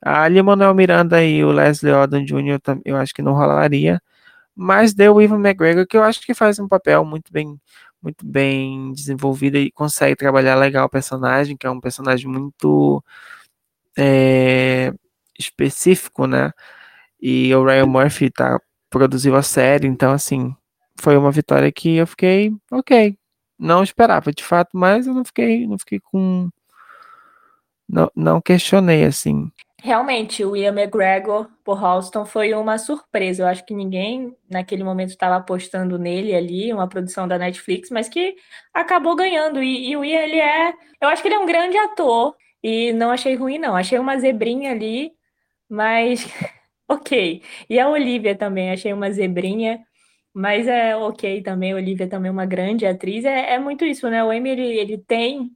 Ali, 0.01 0.40
Manuel 0.42 0.74
Miranda 0.74 1.24
e 1.24 1.44
o 1.44 1.51
Leslie 1.51 1.92
Odom 1.92 2.24
Jr., 2.24 2.61
eu 2.85 2.96
acho 2.96 3.12
que 3.12 3.22
não 3.22 3.33
rolaria. 3.33 4.01
Mas 4.55 4.94
deu 4.94 5.16
o 5.16 5.22
Ivan 5.22 5.40
McGregor, 5.40 5.87
que 5.87 5.96
eu 5.96 6.05
acho 6.05 6.20
que 6.24 6.35
faz 6.35 6.59
um 6.61 6.68
papel 6.68 7.05
muito 7.05 7.33
bem, 7.33 7.59
muito 8.02 8.26
bem 8.26 8.92
desenvolvido 8.92 9.56
e 9.58 9.70
consegue 9.72 10.16
trabalhar 10.16 10.56
legal 10.56 10.87
o 10.87 10.90
personagem, 10.90 11.56
que 11.56 11.66
é 11.66 11.70
um 11.70 11.80
personagem 11.80 12.28
muito 12.28 13.02
é, 13.96 14.92
específico, 15.38 16.26
né? 16.26 16.52
E 17.20 17.54
o 17.54 17.64
Ryan 17.64 17.87
Murphy 17.87 18.30
tá, 18.30 18.61
produziu 18.90 19.37
a 19.37 19.42
série, 19.42 19.87
então 19.88 20.12
assim, 20.12 20.54
foi 20.96 21.16
uma 21.16 21.32
vitória 21.32 21.70
que 21.72 21.96
eu 21.96 22.06
fiquei, 22.06 22.54
ok. 22.70 23.16
Não 23.58 23.82
esperava, 23.82 24.32
de 24.32 24.44
fato, 24.44 24.70
mas 24.76 25.06
eu 25.06 25.14
não 25.14 25.24
fiquei, 25.24 25.66
não 25.66 25.78
fiquei 25.78 26.00
com. 26.00 26.48
Não, 27.88 28.11
não 28.14 28.40
questionei, 28.40 29.04
assim. 29.04 29.50
Realmente, 29.81 30.45
o 30.45 30.57
Ian 30.57 30.73
McGregor 30.73 31.49
por 31.64 31.83
Halston 31.83 32.25
foi 32.27 32.53
uma 32.53 32.79
surpresa. 32.79 33.45
Eu 33.45 33.47
acho 33.47 33.64
que 33.64 33.73
ninguém 33.73 34.37
naquele 34.51 34.83
momento 34.83 35.11
estava 35.11 35.37
apostando 35.37 35.97
nele 35.99 36.35
ali, 36.35 36.73
uma 36.73 36.88
produção 36.88 37.29
da 37.29 37.38
Netflix, 37.38 37.88
mas 37.88 38.09
que 38.09 38.35
acabou 38.75 39.14
ganhando. 39.14 39.62
E, 39.62 39.91
e, 39.91 39.97
o 39.97 40.05
Ian, 40.05 40.21
ele 40.23 40.41
é. 40.41 40.75
Eu 41.01 41.09
acho 41.09 41.23
que 41.23 41.29
ele 41.29 41.37
é 41.37 41.38
um 41.38 41.47
grande 41.47 41.77
ator 41.79 42.35
e 42.62 42.93
não 42.93 43.11
achei 43.11 43.37
ruim, 43.37 43.59
não. 43.59 43.77
Achei 43.77 43.99
uma 43.99 44.19
zebrinha 44.19 44.73
ali, 44.73 45.12
mas 45.69 46.27
ok. 46.88 47.43
E 47.71 47.79
a 47.81 47.88
Olivia 47.88 48.35
também, 48.37 48.73
achei 48.73 48.93
uma 48.93 49.11
zebrinha, 49.12 49.81
mas 50.35 50.67
é 50.69 50.97
ok 50.97 51.43
também. 51.43 51.73
A 51.73 51.77
Olivia 51.77 52.09
também 52.09 52.29
é 52.31 52.33
uma 52.33 52.47
grande 52.47 52.87
atriz. 52.87 53.25
É, 53.25 53.55
é 53.55 53.59
muito 53.61 53.85
isso, 53.85 54.11
né? 54.11 54.25
O 54.25 54.33
Emmy, 54.33 54.51
ele, 54.51 54.79
ele 54.79 54.99
tem 54.99 55.53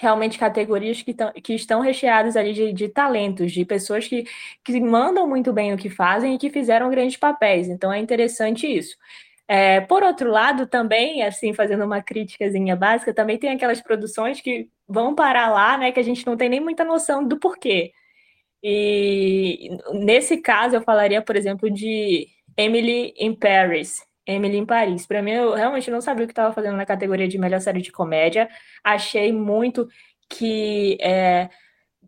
realmente 0.00 0.38
categorias 0.38 1.02
que, 1.02 1.14
tão, 1.14 1.32
que 1.32 1.54
estão 1.54 1.80
recheadas 1.80 2.36
ali 2.36 2.52
de, 2.52 2.72
de 2.72 2.88
talentos, 2.88 3.52
de 3.52 3.64
pessoas 3.64 4.06
que, 4.08 4.24
que 4.64 4.80
mandam 4.80 5.26
muito 5.28 5.52
bem 5.52 5.72
o 5.72 5.76
que 5.76 5.88
fazem 5.88 6.34
e 6.34 6.38
que 6.38 6.50
fizeram 6.50 6.90
grandes 6.90 7.16
papéis. 7.16 7.68
Então 7.68 7.92
é 7.92 7.98
interessante 7.98 8.66
isso. 8.66 8.96
É, 9.46 9.80
por 9.82 10.02
outro 10.02 10.30
lado, 10.30 10.66
também, 10.66 11.22
assim, 11.22 11.52
fazendo 11.52 11.84
uma 11.84 12.02
críticazinha 12.02 12.74
básica, 12.74 13.12
também 13.14 13.38
tem 13.38 13.50
aquelas 13.50 13.80
produções 13.80 14.40
que 14.40 14.68
vão 14.88 15.14
parar 15.14 15.50
lá, 15.50 15.76
né, 15.78 15.92
que 15.92 16.00
a 16.00 16.02
gente 16.02 16.26
não 16.26 16.36
tem 16.36 16.48
nem 16.48 16.60
muita 16.60 16.84
noção 16.84 17.26
do 17.26 17.38
porquê. 17.38 17.92
E 18.62 19.76
nesse 19.92 20.38
caso, 20.38 20.76
eu 20.76 20.82
falaria, 20.82 21.20
por 21.22 21.36
exemplo, 21.36 21.70
de 21.70 22.26
Emily 22.56 23.14
in 23.18 23.34
Paris, 23.34 24.02
Emily 24.26 24.56
em 24.56 24.66
Paris. 24.66 25.06
Para 25.06 25.22
mim, 25.22 25.32
eu 25.32 25.54
realmente 25.54 25.90
não 25.90 26.00
sabia 26.00 26.24
o 26.24 26.26
que 26.26 26.32
estava 26.32 26.54
fazendo 26.54 26.76
na 26.76 26.86
categoria 26.86 27.28
de 27.28 27.38
melhor 27.38 27.60
série 27.60 27.82
de 27.82 27.92
comédia. 27.92 28.48
Achei 28.82 29.32
muito 29.32 29.88
que 30.28 30.96
é, 31.00 31.50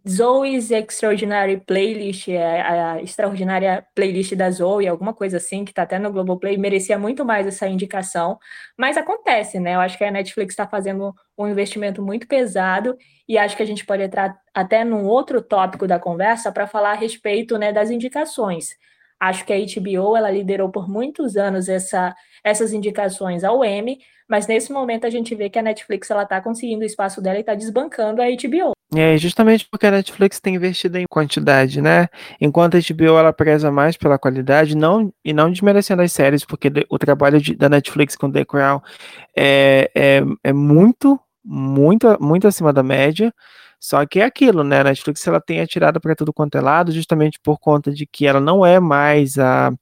Zoe's 0.08 0.70
Extraordinary 0.70 1.60
Playlist, 1.66 2.28
é, 2.28 2.60
a 2.62 3.02
extraordinária 3.02 3.84
playlist 3.92 4.34
da 4.34 4.48
Zoe, 4.50 4.86
alguma 4.86 5.12
coisa 5.12 5.38
assim, 5.38 5.64
que 5.64 5.72
está 5.72 5.82
até 5.82 5.98
no 5.98 6.12
Globoplay, 6.12 6.56
merecia 6.56 6.96
muito 6.96 7.24
mais 7.24 7.44
essa 7.46 7.66
indicação. 7.66 8.38
Mas 8.78 8.96
acontece, 8.96 9.58
né? 9.58 9.74
Eu 9.74 9.80
acho 9.80 9.98
que 9.98 10.04
a 10.04 10.10
Netflix 10.10 10.52
está 10.52 10.66
fazendo 10.66 11.12
um 11.36 11.48
investimento 11.48 12.02
muito 12.02 12.28
pesado 12.28 12.96
e 13.28 13.36
acho 13.36 13.56
que 13.56 13.62
a 13.62 13.66
gente 13.66 13.84
pode 13.84 14.02
entrar 14.04 14.38
até 14.54 14.84
num 14.84 15.04
outro 15.06 15.42
tópico 15.42 15.88
da 15.88 15.98
conversa 15.98 16.52
para 16.52 16.68
falar 16.68 16.92
a 16.92 16.94
respeito 16.94 17.58
né, 17.58 17.72
das 17.72 17.90
indicações. 17.90 18.76
Acho 19.18 19.44
que 19.44 19.52
a 19.52 19.56
HBO 19.56 20.16
ela 20.16 20.30
liderou 20.30 20.70
por 20.70 20.88
muitos 20.88 21.36
anos 21.36 21.68
essa, 21.68 22.14
essas 22.44 22.72
indicações 22.72 23.44
ao 23.44 23.64
Emmy, 23.64 23.98
mas 24.28 24.46
nesse 24.46 24.72
momento 24.72 25.06
a 25.06 25.10
gente 25.10 25.34
vê 25.34 25.48
que 25.48 25.58
a 25.58 25.62
Netflix 25.62 26.10
ela 26.10 26.24
está 26.24 26.40
conseguindo 26.40 26.82
o 26.82 26.86
espaço 26.86 27.22
dela 27.22 27.36
e 27.36 27.40
está 27.40 27.54
desbancando 27.54 28.20
a 28.20 28.26
HBO. 28.26 28.76
É, 28.94 29.16
justamente 29.18 29.66
porque 29.68 29.86
a 29.86 29.90
Netflix 29.90 30.38
tem 30.38 30.54
investido 30.54 30.96
em 30.96 31.06
quantidade, 31.08 31.80
né? 31.80 32.08
Enquanto 32.40 32.76
a 32.76 32.80
HBO 32.80 33.18
ela 33.18 33.32
preza 33.32 33.70
mais 33.70 33.96
pela 33.96 34.18
qualidade, 34.18 34.76
não 34.76 35.12
e 35.24 35.32
não 35.32 35.50
desmerecendo 35.50 36.02
as 36.02 36.12
séries, 36.12 36.44
porque 36.44 36.70
o 36.88 36.98
trabalho 36.98 37.40
de, 37.40 37.54
da 37.54 37.68
Netflix 37.68 38.14
com 38.16 38.30
The 38.30 38.44
Crown 38.44 38.80
é, 39.36 39.90
é, 39.94 40.22
é 40.44 40.52
muito, 40.52 41.18
muito, 41.44 42.16
muito 42.20 42.46
acima 42.46 42.72
da 42.72 42.82
média. 42.82 43.32
Só 43.80 44.04
que 44.06 44.20
é 44.20 44.24
aquilo, 44.24 44.64
né? 44.64 44.80
A 44.80 44.84
Netflix 44.84 45.26
ela 45.26 45.40
tem 45.40 45.60
atirado 45.60 46.00
para 46.00 46.14
tudo 46.16 46.32
quanto 46.32 46.56
é 46.58 46.60
lado, 46.60 46.92
justamente 46.92 47.38
por 47.40 47.58
conta 47.58 47.92
de 47.92 48.06
que 48.06 48.26
ela 48.26 48.40
não 48.40 48.64
é 48.64 48.80
mais 48.80 49.38
a 49.38 49.72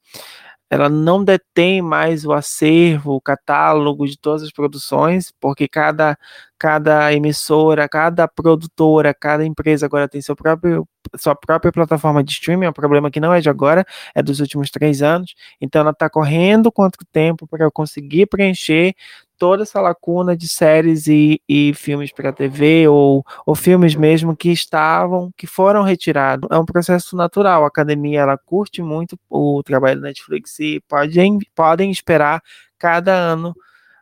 ela 0.69 0.89
não 0.89 1.23
detém 1.23 1.81
mais 1.81 2.25
o 2.25 2.33
acervo, 2.33 3.13
o 3.13 3.21
catálogo 3.21 4.07
de 4.07 4.17
todas 4.17 4.41
as 4.43 4.51
produções, 4.51 5.31
porque 5.39 5.67
cada, 5.67 6.17
cada 6.57 7.13
emissora, 7.13 7.87
cada 7.87 8.27
produtora, 8.27 9.13
cada 9.13 9.45
empresa 9.45 9.85
agora 9.85 10.09
tem 10.09 10.21
seu 10.21 10.35
próprio, 10.35 10.87
sua 11.17 11.35
própria 11.35 11.71
plataforma 11.71 12.23
de 12.23 12.31
streaming. 12.31 12.65
É 12.65 12.69
um 12.69 12.73
problema 12.73 13.11
que 13.11 13.19
não 13.19 13.33
é 13.33 13.39
de 13.41 13.49
agora, 13.49 13.85
é 14.15 14.23
dos 14.23 14.39
últimos 14.39 14.71
três 14.71 15.01
anos. 15.03 15.35
Então 15.61 15.81
ela 15.81 15.91
está 15.91 16.09
correndo 16.09 16.71
contra 16.71 17.01
o 17.01 17.05
tempo 17.11 17.47
para 17.47 17.69
conseguir 17.71 18.25
preencher 18.25 18.95
toda 19.37 19.63
essa 19.63 19.81
lacuna 19.81 20.35
de 20.35 20.47
séries 20.47 21.07
e, 21.07 21.41
e 21.47 21.73
filmes 21.73 22.11
para 22.11 22.33
TV 22.33 22.87
ou, 22.87 23.23
ou 23.45 23.55
filmes 23.55 23.95
mesmo 23.95 24.35
que 24.35 24.49
estavam, 24.51 25.31
que 25.37 25.47
foram 25.47 25.83
retirados. 25.83 26.47
É 26.51 26.57
um 26.57 26.65
processo 26.65 27.15
natural. 27.15 27.63
A 27.63 27.67
academia 27.67 28.21
ela 28.21 28.37
curte 28.37 28.81
muito 28.81 29.19
o 29.29 29.61
trabalho 29.63 30.01
da 30.01 30.07
Netflix 30.07 30.59
e 30.59 30.81
podem, 30.87 31.39
podem 31.55 31.91
esperar 31.91 32.41
cada 32.77 33.13
ano 33.13 33.55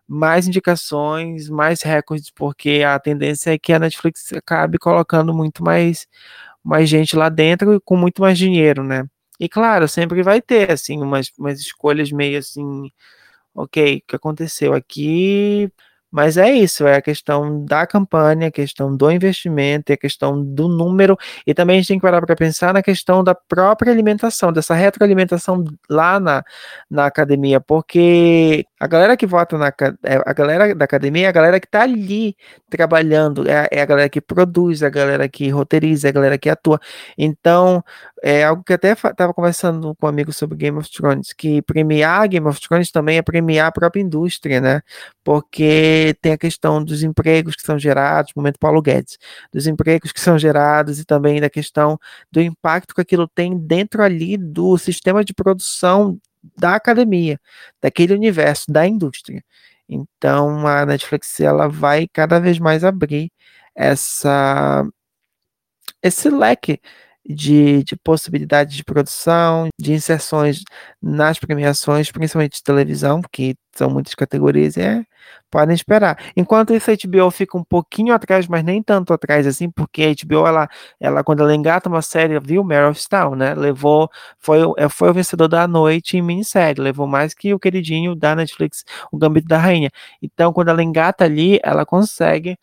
mais 0.08 0.48
indicações, 0.48 1.50
mais 1.50 1.82
recordes, 1.82 2.30
porque 2.32 2.84
a 2.86 3.00
tendência 3.00 3.54
é 3.54 3.58
que 3.58 3.74
a 3.74 3.80
Netflix 3.80 4.32
acabe 4.34 4.78
colocando 4.78 5.34
muito 5.34 5.64
mais, 5.64 6.08
mais 6.64 6.90
gente 6.90 7.16
lá 7.16 7.30
dentro 7.30 7.74
e 7.76 7.80
com 7.82 7.98
muito 7.98 8.22
mais 8.22 8.38
dinheiro, 8.38 8.84
né? 8.84 9.06
E 9.40 9.50
claro, 9.50 9.88
sempre 9.88 10.22
vai 10.24 10.42
ter 10.42 10.72
assim 10.72 11.02
umas, 11.02 11.32
umas 11.38 11.60
escolhas 11.60 12.12
meio 12.12 12.38
assim 12.40 12.90
ok, 13.56 13.98
o 13.98 14.02
que 14.08 14.16
aconteceu 14.16 14.74
aqui? 14.74 15.72
Mas 16.12 16.38
é 16.38 16.52
isso, 16.52 16.86
é 16.86 16.96
a 16.98 17.02
questão 17.02 17.66
da 17.66 17.88
campanha, 17.88 18.48
a 18.48 18.52
questão 18.52 18.96
do 18.96 19.10
investimento, 19.10 19.92
a 19.92 19.98
questão 19.98 20.40
do 20.44 20.68
número, 20.68 21.18
e 21.46 21.56
também 21.56 21.78
a 21.78 21.80
gente 21.80 21.88
tem 21.88 21.98
que 21.98 22.04
parar 22.04 22.22
para 22.22 22.36
pensar 22.36 22.72
na 22.72 22.84
questão 22.84 23.24
da 23.24 23.34
própria 23.34 23.92
alimentação, 23.92 24.54
dessa 24.54 24.76
retroalimentação 24.76 25.64
lá 25.90 26.20
na, 26.20 26.44
na 26.88 27.08
academia, 27.08 27.60
porque 27.60 28.64
a 28.84 28.88
galera 28.88 29.16
que 29.16 29.26
vota 29.26 29.58
na 29.58 29.68
é, 30.04 30.22
a 30.26 30.34
galera 30.34 30.76
da 30.76 30.84
academia 30.84 31.28
é 31.28 31.30
a 31.30 31.32
galera 31.32 31.58
que 31.58 31.68
está 31.68 31.84
ali 31.84 32.36
trabalhando, 32.70 33.50
é, 33.50 33.66
é, 33.72 33.82
a 33.82 33.86
galera 33.86 34.10
que 34.10 34.20
produz, 34.20 34.82
é 34.82 34.88
a 34.88 34.90
galera 34.90 35.30
que 35.30 35.50
roteiriza, 35.50 36.08
é 36.08 36.10
a 36.10 36.12
galera 36.12 36.38
que 36.38 36.50
atua. 36.50 36.82
Então, 37.18 37.82
é 38.22 38.44
algo 38.44 38.62
que 38.62 38.74
até 38.74 38.92
estava 38.92 39.34
conversando 39.34 39.96
com 39.96 40.06
um 40.06 40.10
amigo 40.10 40.34
sobre 40.34 40.58
Game 40.58 40.78
of 40.78 40.92
Thrones, 40.92 41.32
que 41.32 41.62
premiar 41.62 42.28
Game 42.28 42.46
of 42.46 42.60
Thrones 42.60 42.92
também 42.92 43.18
é 43.18 43.22
premiar 43.22 43.68
a 43.68 43.72
própria 43.72 44.02
indústria, 44.02 44.60
né? 44.60 44.82
Porque 45.24 46.14
tem 46.22 46.34
a 46.34 46.38
questão 46.38 46.84
dos 46.84 47.04
empregos 47.04 47.56
que 47.56 47.64
são 47.64 47.80
gerados, 47.80 48.34
momento 48.36 48.60
Paulo 48.60 48.82
Guedes, 48.82 49.18
dos 49.54 49.66
empregos 49.66 50.12
que 50.12 50.20
são 50.20 50.38
gerados 50.38 51.00
e 51.00 51.06
também 51.06 51.40
da 51.40 51.50
questão 51.50 51.98
do 52.30 52.42
impacto 52.42 52.94
que 52.94 53.02
aquilo 53.02 53.30
tem 53.30 53.58
dentro 53.58 54.04
ali 54.04 54.36
do 54.36 54.78
sistema 54.78 55.24
de 55.24 55.34
produção 55.34 56.20
da 56.58 56.76
academia, 56.76 57.40
daquele 57.82 58.14
universo, 58.14 58.72
da 58.72 58.88
indústria. 58.88 59.44
Então 59.90 60.68
a 60.68 60.86
Netflix 60.86 61.40
ela 61.40 61.68
vai 61.68 62.08
cada 62.12 62.40
vez 62.40 62.60
mais 62.60 62.84
abrir 62.84 63.32
essa 63.76 64.86
esse 66.02 66.30
leque 66.30 66.80
de, 67.26 67.84
de 67.84 67.96
possibilidades 67.96 68.76
de 68.76 68.84
produção, 68.84 69.70
de 69.80 69.94
inserções 69.94 70.64
nas 71.02 71.40
premiações, 71.40 72.12
principalmente 72.12 72.58
de 72.58 72.64
televisão, 72.64 73.22
que 73.32 73.56
são 73.76 73.90
muitas 73.90 74.14
categorias, 74.14 74.78
é, 74.78 75.04
podem 75.50 75.74
esperar. 75.74 76.18
Enquanto 76.36 76.74
isso, 76.74 76.92
a 76.92 76.96
HBO 76.96 77.32
fica 77.32 77.58
um 77.58 77.64
pouquinho 77.64 78.14
atrás, 78.14 78.48
mas 78.48 78.64
nem 78.64 78.84
tanto 78.84 79.14
atrás 79.14 79.48
assim, 79.48 79.70
porque 79.70 80.04
a 80.04 80.26
HBO, 80.26 80.46
ela, 80.48 80.68
ela 81.00 81.24
quando 81.24 81.42
ela 81.42 81.56
engata 81.56 81.90
uma 81.90 82.02
série, 82.02 82.40
viu, 82.40 82.64
of 82.90 83.10
Town, 83.10 83.36
né, 83.36 83.54
levou, 83.56 84.10
foi, 84.40 84.60
é, 84.78 84.90
foi 84.90 85.10
o 85.10 85.14
vencedor 85.14 85.48
da 85.48 85.68
noite 85.68 86.18
em 86.18 86.22
minissérie, 86.22 86.82
levou 86.82 87.08
mais 87.08 87.34
que 87.34 87.54
o 87.54 87.60
queridinho 87.60 88.16
da 88.16 88.36
Netflix, 88.36 88.84
o 89.12 89.18
Gambito 89.18 89.48
da 89.48 89.58
Rainha. 89.58 89.90
Então, 90.22 90.52
quando 90.54 90.70
ela 90.70 90.84
engata 90.84 91.24
ali, 91.26 91.60
ela 91.64 91.86
consegue 91.86 92.58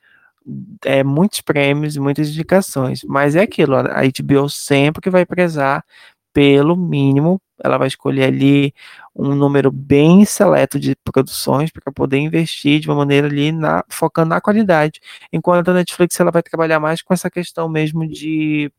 é, 0.85 1.03
muitos 1.05 1.41
prêmios, 1.41 1.97
muitas 1.97 2.29
indicações, 2.29 3.03
mas 3.05 3.37
é 3.37 3.43
aquilo, 3.43 3.77
a 3.77 4.03
HBO 4.03 4.49
sempre 4.49 5.03
que 5.03 5.11
vai 5.11 5.27
prezar 5.27 5.85
pelo 6.33 6.77
mínimo, 6.77 7.41
ela 7.63 7.77
vai 7.79 7.89
escolher 7.89 8.25
ali 8.25 8.73
um 9.15 9.35
número 9.35 9.71
bem 9.71 10.25
seleto 10.25 10.79
de 10.79 10.97
produções 11.05 11.71
para 11.71 11.93
poder 11.93 12.19
investir 12.19 12.81
de 12.81 12.89
uma 12.89 12.97
maneira 12.97 13.27
ali 13.27 13.53
na, 13.53 13.85
focando 13.89 14.31
na 14.31 14.41
qualidade, 14.41 15.01
enquanto 15.33 15.71
a 15.71 15.75
Netflix 15.75 16.19
ela 16.21 16.31
vai 16.31 16.43
trabalhar 16.43 16.81
mais 16.81 17.03
com 17.03 17.13
essa 17.13 17.31
questão 17.31 17.69
mesmo 17.69 18.07
de, 18.09 18.73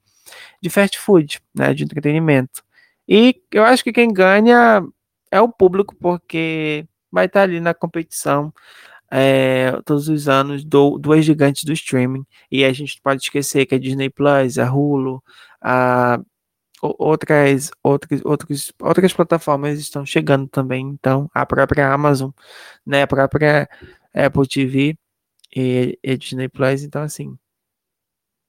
de 0.61 0.69
fast 0.69 0.97
food, 0.99 1.41
né, 1.53 1.73
de 1.73 1.83
entretenimento. 1.83 2.63
E 3.07 3.41
eu 3.51 3.63
acho 3.65 3.83
que 3.83 3.91
quem 3.93 4.11
ganha 4.13 4.83
é 5.31 5.41
o 5.41 5.49
público, 5.49 5.95
porque 5.95 6.85
vai 7.11 7.25
estar 7.25 7.41
ali 7.43 7.59
na 7.59 7.73
competição 7.73 8.53
é, 9.11 9.73
todos 9.85 10.07
os 10.07 10.29
anos 10.29 10.63
do, 10.63 10.97
duas 10.97 11.25
gigantes 11.25 11.63
do 11.65 11.73
streaming. 11.73 12.25
E 12.49 12.63
a 12.63 12.71
gente 12.71 12.99
pode 13.01 13.21
esquecer 13.23 13.65
que 13.65 13.75
a 13.75 13.79
Disney 13.79 14.09
Plus, 14.09 14.57
a 14.57 14.71
Hulu, 14.71 15.21
a, 15.61 16.19
outras, 16.81 17.71
outras, 17.83 18.21
outras, 18.23 18.73
outras 18.81 19.13
plataformas 19.13 19.79
estão 19.79 20.05
chegando 20.05 20.47
também. 20.47 20.87
Então, 20.87 21.29
a 21.33 21.45
própria 21.45 21.91
Amazon, 21.93 22.31
né, 22.85 23.03
a 23.03 23.07
própria 23.07 23.69
Apple 24.13 24.47
TV 24.47 24.97
e, 25.55 25.99
e 26.03 26.17
Disney 26.17 26.47
Plus. 26.49 26.83
Então, 26.83 27.03
assim, 27.03 27.37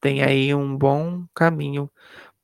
tem 0.00 0.22
aí 0.22 0.54
um 0.54 0.76
bom 0.76 1.24
caminho 1.34 1.90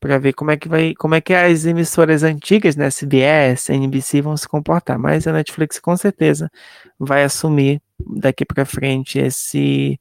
para 0.01 0.19
ver 0.19 0.33
como 0.33 0.51
é 0.51 0.57
que 0.57 0.69
vai, 0.69 0.95
como 0.95 1.15
é 1.15 1.21
que 1.21 1.35
as 1.35 1.65
emissoras 1.67 2.23
antigas, 2.23 2.77
né, 2.77 2.89
CBS, 2.91 3.71
NBC 3.71 4.23
vão 4.23 4.37
se 4.37 4.49
comportar. 4.49 4.99
Mas 4.99 5.27
a 5.27 5.33
Netflix 5.33 5.79
com 5.81 5.97
certeza 5.97 6.51
vai 6.99 7.25
assumir 7.25 7.83
daqui 7.99 8.45
para 8.45 8.65
frente 8.65 9.19
esse 9.19 10.01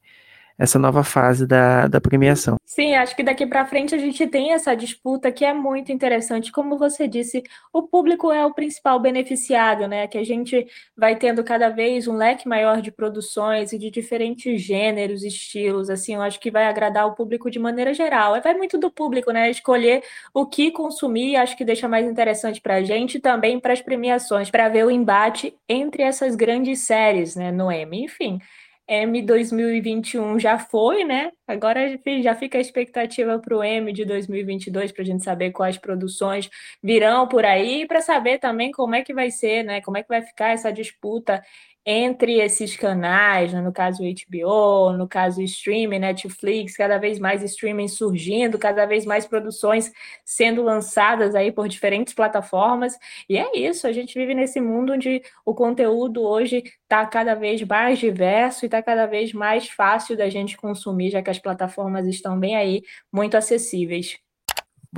essa 0.58 0.78
nova 0.78 1.04
fase 1.04 1.46
da, 1.46 1.86
da 1.86 2.00
premiação. 2.00 2.56
Sim, 2.64 2.94
acho 2.96 3.14
que 3.14 3.22
daqui 3.22 3.46
para 3.46 3.64
frente 3.64 3.94
a 3.94 3.98
gente 3.98 4.26
tem 4.26 4.52
essa 4.52 4.74
disputa 4.74 5.30
que 5.30 5.44
é 5.44 5.54
muito 5.54 5.92
interessante. 5.92 6.50
Como 6.50 6.76
você 6.76 7.06
disse, 7.06 7.42
o 7.72 7.82
público 7.82 8.32
é 8.32 8.44
o 8.44 8.52
principal 8.52 8.98
beneficiado, 8.98 9.86
né? 9.86 10.08
Que 10.08 10.18
a 10.18 10.24
gente 10.24 10.66
vai 10.96 11.14
tendo 11.14 11.44
cada 11.44 11.68
vez 11.68 12.08
um 12.08 12.16
leque 12.16 12.48
maior 12.48 12.82
de 12.82 12.90
produções 12.90 13.72
e 13.72 13.78
de 13.78 13.88
diferentes 13.88 14.60
gêneros, 14.60 15.22
estilos. 15.22 15.88
Assim, 15.88 16.16
eu 16.16 16.22
acho 16.22 16.40
que 16.40 16.50
vai 16.50 16.66
agradar 16.66 17.06
o 17.06 17.14
público 17.14 17.50
de 17.50 17.58
maneira 17.58 17.94
geral. 17.94 18.34
É, 18.34 18.40
vai 18.40 18.54
muito 18.54 18.76
do 18.76 18.90
público, 18.90 19.30
né? 19.30 19.48
Escolher 19.50 20.02
o 20.34 20.44
que 20.44 20.72
consumir, 20.72 21.36
acho 21.36 21.56
que 21.56 21.64
deixa 21.64 21.86
mais 21.86 22.06
interessante 22.06 22.60
para 22.60 22.76
a 22.76 22.82
gente 22.82 23.16
e 23.18 23.20
também 23.20 23.60
para 23.60 23.72
as 23.72 23.80
premiações, 23.80 24.50
para 24.50 24.68
ver 24.68 24.84
o 24.84 24.90
embate 24.90 25.54
entre 25.68 26.02
essas 26.02 26.34
grandes 26.34 26.80
séries, 26.80 27.36
né? 27.36 27.52
No 27.52 27.70
Emmy. 27.70 28.04
Enfim. 28.04 28.40
M 28.88 29.20
2021 29.22 30.38
já 30.38 30.58
foi, 30.58 31.04
né? 31.04 31.30
Agora 31.46 31.98
já 32.22 32.34
fica 32.34 32.56
a 32.58 32.60
expectativa 32.60 33.38
para 33.38 33.56
o 33.56 33.62
M 33.62 33.92
de 33.92 34.04
2022 34.04 34.92
para 34.92 35.02
a 35.02 35.04
gente 35.04 35.22
saber 35.22 35.50
quais 35.52 35.76
produções 35.76 36.48
virão 36.82 37.28
por 37.28 37.44
aí, 37.44 37.86
para 37.86 38.00
saber 38.00 38.38
também 38.38 38.70
como 38.72 38.94
é 38.94 39.02
que 39.02 39.12
vai 39.12 39.30
ser, 39.30 39.62
né? 39.62 39.80
Como 39.82 39.96
é 39.98 40.02
que 40.02 40.08
vai 40.08 40.22
ficar 40.22 40.50
essa 40.50 40.72
disputa 40.72 41.42
entre 41.86 42.40
esses 42.40 42.76
canais, 42.76 43.52
né? 43.52 43.60
no 43.60 43.72
caso 43.72 44.02
HBO, 44.02 44.92
no 44.92 45.08
caso 45.08 45.40
streaming, 45.42 45.98
Netflix, 46.00 46.76
cada 46.76 46.98
vez 46.98 47.18
mais 47.18 47.42
streaming 47.42 47.88
surgindo, 47.88 48.58
cada 48.58 48.84
vez 48.86 49.06
mais 49.06 49.26
produções 49.26 49.90
sendo 50.24 50.62
lançadas 50.62 51.34
aí 51.34 51.50
por 51.50 51.68
diferentes 51.68 52.12
plataformas. 52.14 52.94
E 53.28 53.36
é 53.38 53.58
isso, 53.58 53.86
a 53.86 53.92
gente 53.92 54.18
vive 54.18 54.34
nesse 54.34 54.60
mundo 54.60 54.92
onde 54.92 55.22
o 55.44 55.54
conteúdo 55.54 56.22
hoje 56.22 56.62
está 56.82 57.06
cada 57.06 57.34
vez 57.34 57.62
mais 57.62 57.98
diverso 57.98 58.64
e 58.64 58.66
está 58.66 58.82
cada 58.82 59.06
vez 59.06 59.32
mais 59.32 59.68
fácil 59.68 60.16
da 60.16 60.28
gente 60.28 60.56
consumir, 60.56 61.10
já 61.10 61.22
que 61.22 61.30
as 61.30 61.38
plataformas 61.38 62.06
estão 62.06 62.38
bem 62.38 62.56
aí, 62.56 62.82
muito 63.12 63.36
acessíveis. 63.36 64.27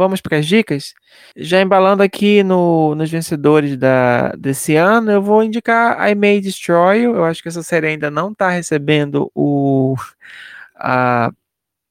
Vamos 0.00 0.22
para 0.22 0.38
as 0.38 0.46
dicas? 0.46 0.94
Já 1.36 1.60
embalando 1.60 2.02
aqui 2.02 2.42
no, 2.42 2.94
nos 2.94 3.10
vencedores 3.10 3.76
da, 3.76 4.30
desse 4.30 4.74
ano, 4.74 5.10
eu 5.10 5.20
vou 5.20 5.42
indicar 5.44 6.08
I 6.08 6.14
May 6.14 6.40
Destroy 6.40 7.02
You. 7.02 7.16
Eu 7.16 7.24
acho 7.26 7.42
que 7.42 7.48
essa 7.48 7.62
série 7.62 7.88
ainda 7.88 8.10
não 8.10 8.32
está 8.32 8.48
recebendo 8.48 9.30
o, 9.34 9.94
a, 10.74 11.30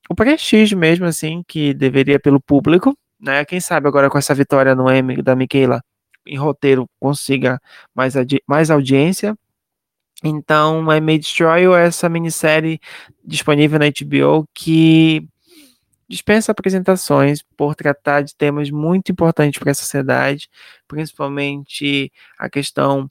o 0.10 0.16
prestígio 0.16 0.76
mesmo, 0.76 1.06
assim, 1.06 1.44
que 1.48 1.72
deveria 1.72 2.20
pelo 2.20 2.42
público. 2.42 2.98
Né? 3.22 3.46
Quem 3.46 3.60
sabe 3.60 3.88
agora 3.88 4.10
com 4.10 4.18
essa 4.18 4.34
vitória 4.34 4.74
no 4.74 4.92
Emmy 4.92 5.22
da 5.22 5.36
Michaela 5.36 5.80
em 6.26 6.36
roteiro 6.36 6.90
consiga 7.00 7.62
mais, 7.94 8.16
mais 8.48 8.72
audiência. 8.72 9.38
Então, 10.24 10.92
I 10.92 11.00
May 11.00 11.20
Destroy 11.20 11.62
You 11.62 11.76
é 11.76 11.86
essa 11.86 12.10
minissérie 12.10 12.80
disponível 13.24 13.78
na 13.78 13.86
HBO 13.86 14.50
que 14.52 15.28
dispensa 16.10 16.52
apresentações 16.52 17.44
por 17.56 17.76
tratar 17.76 18.22
de 18.22 18.36
temas 18.36 18.72
muito 18.72 19.12
importantes 19.12 19.60
para 19.60 19.72
a 19.72 19.76
sociedade, 19.76 20.50
principalmente 20.88 22.12
a 22.38 22.50
questão, 22.50 23.10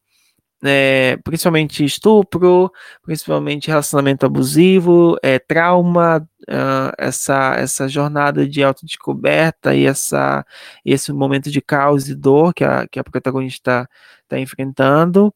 é, 0.64 1.16
principalmente 1.22 1.84
estupro, 1.84 2.72
principalmente 3.02 3.68
relacionamento 3.68 4.26
abusivo, 4.26 5.16
é, 5.22 5.38
trauma, 5.38 6.28
uh, 6.48 6.92
essa, 6.98 7.54
essa 7.56 7.88
jornada 7.88 8.46
de 8.48 8.64
autodescoberta 8.64 9.74
e 9.76 9.86
essa, 9.86 10.44
esse 10.84 11.12
momento 11.12 11.50
de 11.50 11.60
caos 11.60 12.08
e 12.08 12.14
dor 12.16 12.52
que 12.52 12.64
a, 12.64 12.88
que 12.88 12.98
a 12.98 13.04
protagonista 13.04 13.88
está 14.24 14.38
enfrentando. 14.40 15.32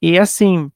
E 0.00 0.18
assim, 0.18 0.70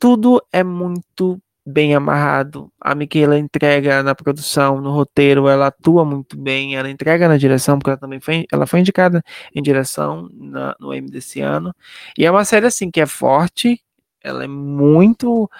tudo 0.00 0.42
é 0.50 0.64
muito 0.64 1.40
bem 1.64 1.94
amarrado. 1.94 2.72
A 2.80 2.94
Michaela 2.94 3.38
entrega 3.38 4.02
na 4.02 4.14
produção, 4.14 4.80
no 4.80 4.90
roteiro, 4.92 5.48
ela 5.48 5.68
atua 5.68 6.04
muito 6.04 6.36
bem, 6.38 6.76
ela 6.76 6.90
entrega 6.90 7.28
na 7.28 7.36
direção, 7.36 7.78
porque 7.78 7.90
ela 7.90 7.98
também 7.98 8.20
foi, 8.20 8.46
ela 8.52 8.66
foi 8.66 8.80
indicada 8.80 9.22
em 9.54 9.62
direção 9.62 10.28
na, 10.32 10.74
no 10.80 10.92
M 10.94 11.08
desse 11.10 11.40
ano. 11.40 11.74
E 12.18 12.24
é 12.26 12.30
uma 12.30 12.44
série 12.44 12.66
assim 12.66 12.90
que 12.90 13.00
é 13.00 13.06
forte, 13.06 13.80
ela 14.22 14.44
é 14.44 14.48
muito 14.48 15.50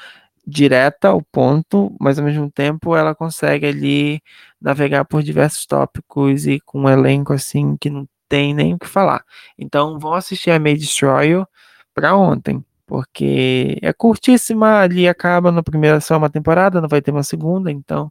direta 0.46 1.08
ao 1.08 1.22
ponto, 1.22 1.94
mas 2.00 2.18
ao 2.18 2.24
mesmo 2.24 2.50
tempo 2.50 2.96
ela 2.96 3.14
consegue 3.14 3.66
ali 3.66 4.22
navegar 4.60 5.04
por 5.04 5.22
diversos 5.22 5.66
tópicos 5.66 6.46
e 6.46 6.60
com 6.60 6.82
um 6.82 6.88
elenco 6.88 7.32
assim 7.32 7.76
que 7.76 7.90
não 7.90 8.06
tem 8.28 8.54
nem 8.54 8.74
o 8.74 8.78
que 8.78 8.88
falar. 8.88 9.24
Então 9.58 9.98
vão 9.98 10.14
assistir 10.14 10.50
a 10.50 10.58
May 10.58 10.76
Destroy 10.76 11.44
para 11.94 12.16
ontem 12.16 12.64
porque 12.90 13.78
é 13.82 13.92
curtíssima, 13.92 14.80
ali 14.80 15.06
acaba 15.06 15.52
na 15.52 15.62
primeira 15.62 16.00
só 16.00 16.18
uma 16.18 16.28
temporada, 16.28 16.80
não 16.80 16.88
vai 16.88 17.00
ter 17.00 17.12
uma 17.12 17.22
segunda, 17.22 17.70
então 17.70 18.10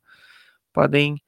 podem 0.72 1.22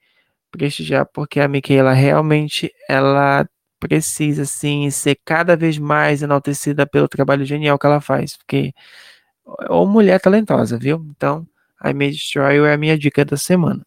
prestigiar, 0.50 1.04
porque 1.12 1.38
a 1.38 1.46
Michaela 1.46 1.92
realmente 1.92 2.72
ela 2.88 3.46
precisa 3.78 4.44
assim 4.44 4.88
ser 4.88 5.18
cada 5.22 5.54
vez 5.54 5.76
mais 5.76 6.22
enaltecida 6.22 6.86
pelo 6.86 7.06
trabalho 7.06 7.44
genial 7.44 7.78
que 7.78 7.84
ela 7.84 8.00
faz, 8.00 8.38
porque 8.38 8.72
ou 9.68 9.86
mulher 9.86 10.18
talentosa, 10.18 10.78
viu? 10.78 11.04
Então, 11.10 11.46
I 11.84 11.92
May 11.92 12.10
Destroy 12.10 12.56
é 12.56 12.72
a 12.72 12.78
minha 12.78 12.96
dica 12.96 13.22
da 13.22 13.36
semana. 13.36 13.84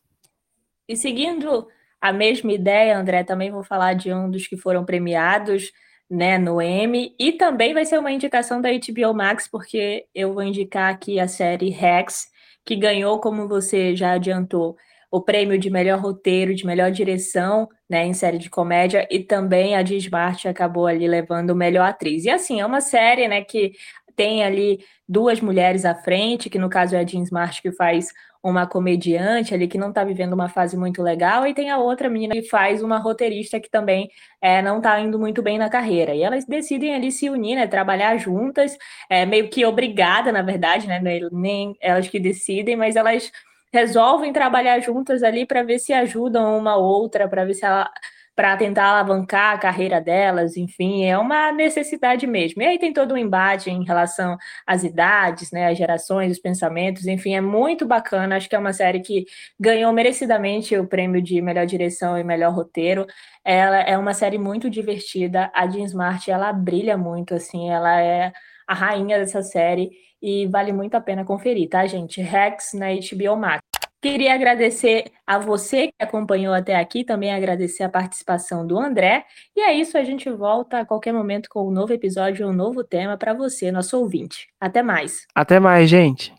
E 0.88 0.96
seguindo 0.96 1.68
a 2.00 2.14
mesma 2.14 2.52
ideia, 2.54 3.00
André, 3.00 3.24
também 3.24 3.50
vou 3.50 3.64
falar 3.64 3.96
de 3.96 4.14
um 4.14 4.30
dos 4.30 4.46
que 4.46 4.58
foram 4.58 4.86
premiados 4.86 5.72
né, 6.10 6.38
no 6.38 6.62
M. 6.62 7.14
E 7.20 7.32
também 7.34 7.74
vai 7.74 7.86
ser 7.86 8.00
uma 8.00 8.12
indicação 8.12 8.62
da 8.62 8.70
HBO 8.72 9.14
Max, 9.14 9.48
porque 9.48 10.06
eu 10.14 10.34
vou 10.34 10.44
indicar 10.44 10.94
aqui 10.94 11.20
a 11.20 11.28
série 11.28 11.70
Rex, 11.70 12.28
que 12.66 12.76
ganhou, 12.76 13.20
como 13.20 13.48
você 13.48 13.96
já 13.96 14.14
adiantou, 14.14 14.76
o 15.12 15.22
prêmio 15.22 15.58
de 15.58 15.70
melhor 15.70 16.00
roteiro, 16.00 16.54
de 16.54 16.66
melhor 16.66 16.92
direção, 16.92 17.70
né, 17.90 18.06
em 18.06 18.14
série 18.14 18.38
de 18.38 18.50
comédia, 18.50 19.08
e 19.10 19.20
também 19.20 19.76
a 19.76 19.82
Diz 19.82 20.04
Smart 20.04 20.48
acabou 20.48 20.88
ali 20.88 21.08
levando 21.08 21.56
melhor 21.56 21.88
atriz. 21.88 22.26
E 22.26 22.30
assim, 22.30 22.60
é 22.60 22.66
uma 22.66 22.82
série, 22.82 23.28
né, 23.28 23.44
que 23.44 23.74
tem 24.16 24.44
ali 24.44 24.80
duas 25.08 25.40
mulheres 25.42 25.86
à 25.86 25.94
frente, 25.94 26.50
que 26.50 26.58
no 26.58 26.70
caso 26.70 26.96
é 26.96 27.00
a 27.00 27.06
Jean 27.06 27.24
Smart 27.24 27.62
que 27.62 27.72
faz 27.72 28.08
uma 28.46 28.68
comediante 28.68 29.56
ali 29.56 29.68
que 29.68 29.78
não 29.78 29.90
está 29.90 30.04
vivendo 30.04 30.34
uma 30.34 30.48
fase 30.48 30.78
muito 30.78 31.02
legal, 31.02 31.48
e 31.48 31.54
tem 31.54 31.72
a 31.72 31.80
outra 31.80 32.08
menina 32.08 32.36
que 32.36 32.44
faz 32.44 32.84
uma 32.84 33.00
roteirista 33.00 33.60
que 33.60 33.68
também 33.70 34.08
é, 34.40 34.62
não 34.62 34.78
está 34.78 35.00
indo 35.00 35.18
muito 35.18 35.42
bem 35.42 35.58
na 35.58 35.68
carreira. 35.68 36.14
E 36.14 36.22
elas 36.22 36.46
decidem 36.46 36.94
ali 36.94 37.12
se 37.12 37.28
unir, 37.28 37.56
né, 37.56 37.66
trabalhar 37.66 38.16
juntas, 38.18 38.78
é, 39.10 39.26
meio 39.26 39.50
que 39.50 39.66
obrigada, 39.66 40.32
na 40.32 40.44
verdade, 40.44 40.88
né, 40.88 41.02
nem 41.32 41.76
elas 41.82 42.08
que 42.08 42.20
decidem, 42.20 42.76
mas 42.76 42.96
elas 42.96 43.32
resolvem 43.74 44.32
trabalhar 44.32 44.80
juntas 44.80 45.24
ali 45.24 45.46
para 45.46 45.64
ver 45.64 45.80
se 45.80 45.92
ajudam 45.92 46.56
uma 46.58 46.76
outra, 46.76 47.28
para 47.28 47.46
ver 47.46 47.56
se 47.56 47.66
ela 47.66 47.90
para 48.36 48.58
tentar 48.58 48.86
alavancar 48.88 49.54
a 49.54 49.58
carreira 49.58 50.02
delas, 50.02 50.58
enfim, 50.58 51.06
é 51.06 51.18
uma 51.18 51.52
necessidade 51.52 52.28
mesmo. 52.28 52.62
E 52.62 52.66
aí 52.66 52.78
tem 52.78 52.92
todo 52.92 53.14
um 53.14 53.18
embate 53.18 53.70
em 53.70 53.84
relação 53.86 54.38
às 54.68 54.84
idades, 54.84 55.52
né, 55.52 55.68
às 55.68 55.78
gerações, 55.78 56.34
os 56.34 56.40
pensamentos, 56.40 57.08
enfim, 57.08 57.36
é 57.36 57.42
muito 57.42 57.86
bacana. 57.86 58.36
Acho 58.36 58.50
que 58.50 58.56
é 58.56 58.60
uma 58.60 58.74
série 58.74 59.00
que 59.00 59.26
ganhou 59.60 59.94
merecidamente 59.94 60.78
o 60.78 60.86
prêmio 60.86 61.22
de 61.22 61.42
melhor 61.42 61.66
direção 61.66 62.18
e 62.18 62.24
melhor 62.24 62.54
roteiro. 62.54 63.08
Ela 63.44 63.80
é 63.82 63.98
uma 63.98 64.14
série 64.14 64.38
muito 64.38 64.70
divertida. 64.70 65.50
A 65.54 65.68
Jean 65.68 65.86
Smart, 65.86 66.30
ela 66.30 66.52
brilha 66.52 66.98
muito, 66.98 67.34
assim, 67.34 67.70
ela 67.70 68.02
é 68.02 68.34
a 68.68 68.74
rainha 68.74 69.18
dessa 69.18 69.42
série 69.42 69.92
e 70.22 70.48
vale 70.48 70.74
muito 70.74 70.96
a 70.96 71.02
pena 71.02 71.24
conferir, 71.24 71.70
tá, 71.70 71.86
gente? 71.86 72.22
Rex 72.22 72.74
na 72.74 72.88
HBO 72.88 73.38
Max. 73.38 73.75
Queria 74.06 74.36
agradecer 74.36 75.06
a 75.26 75.40
você 75.40 75.88
que 75.88 75.96
acompanhou 76.00 76.54
até 76.54 76.76
aqui, 76.76 77.04
também 77.04 77.34
agradecer 77.34 77.82
a 77.82 77.90
participação 77.90 78.64
do 78.64 78.78
André. 78.78 79.26
E 79.56 79.62
é 79.62 79.74
isso, 79.74 79.98
a 79.98 80.04
gente 80.04 80.30
volta 80.30 80.82
a 80.82 80.86
qualquer 80.86 81.12
momento 81.12 81.50
com 81.50 81.68
um 81.68 81.72
novo 81.72 81.92
episódio, 81.92 82.48
um 82.48 82.54
novo 82.54 82.84
tema 82.84 83.18
para 83.18 83.34
você, 83.34 83.72
nosso 83.72 83.98
ouvinte. 83.98 84.48
Até 84.62 84.84
mais. 84.84 85.26
Até 85.34 85.60
mais, 85.60 85.90
gente. 85.90 86.32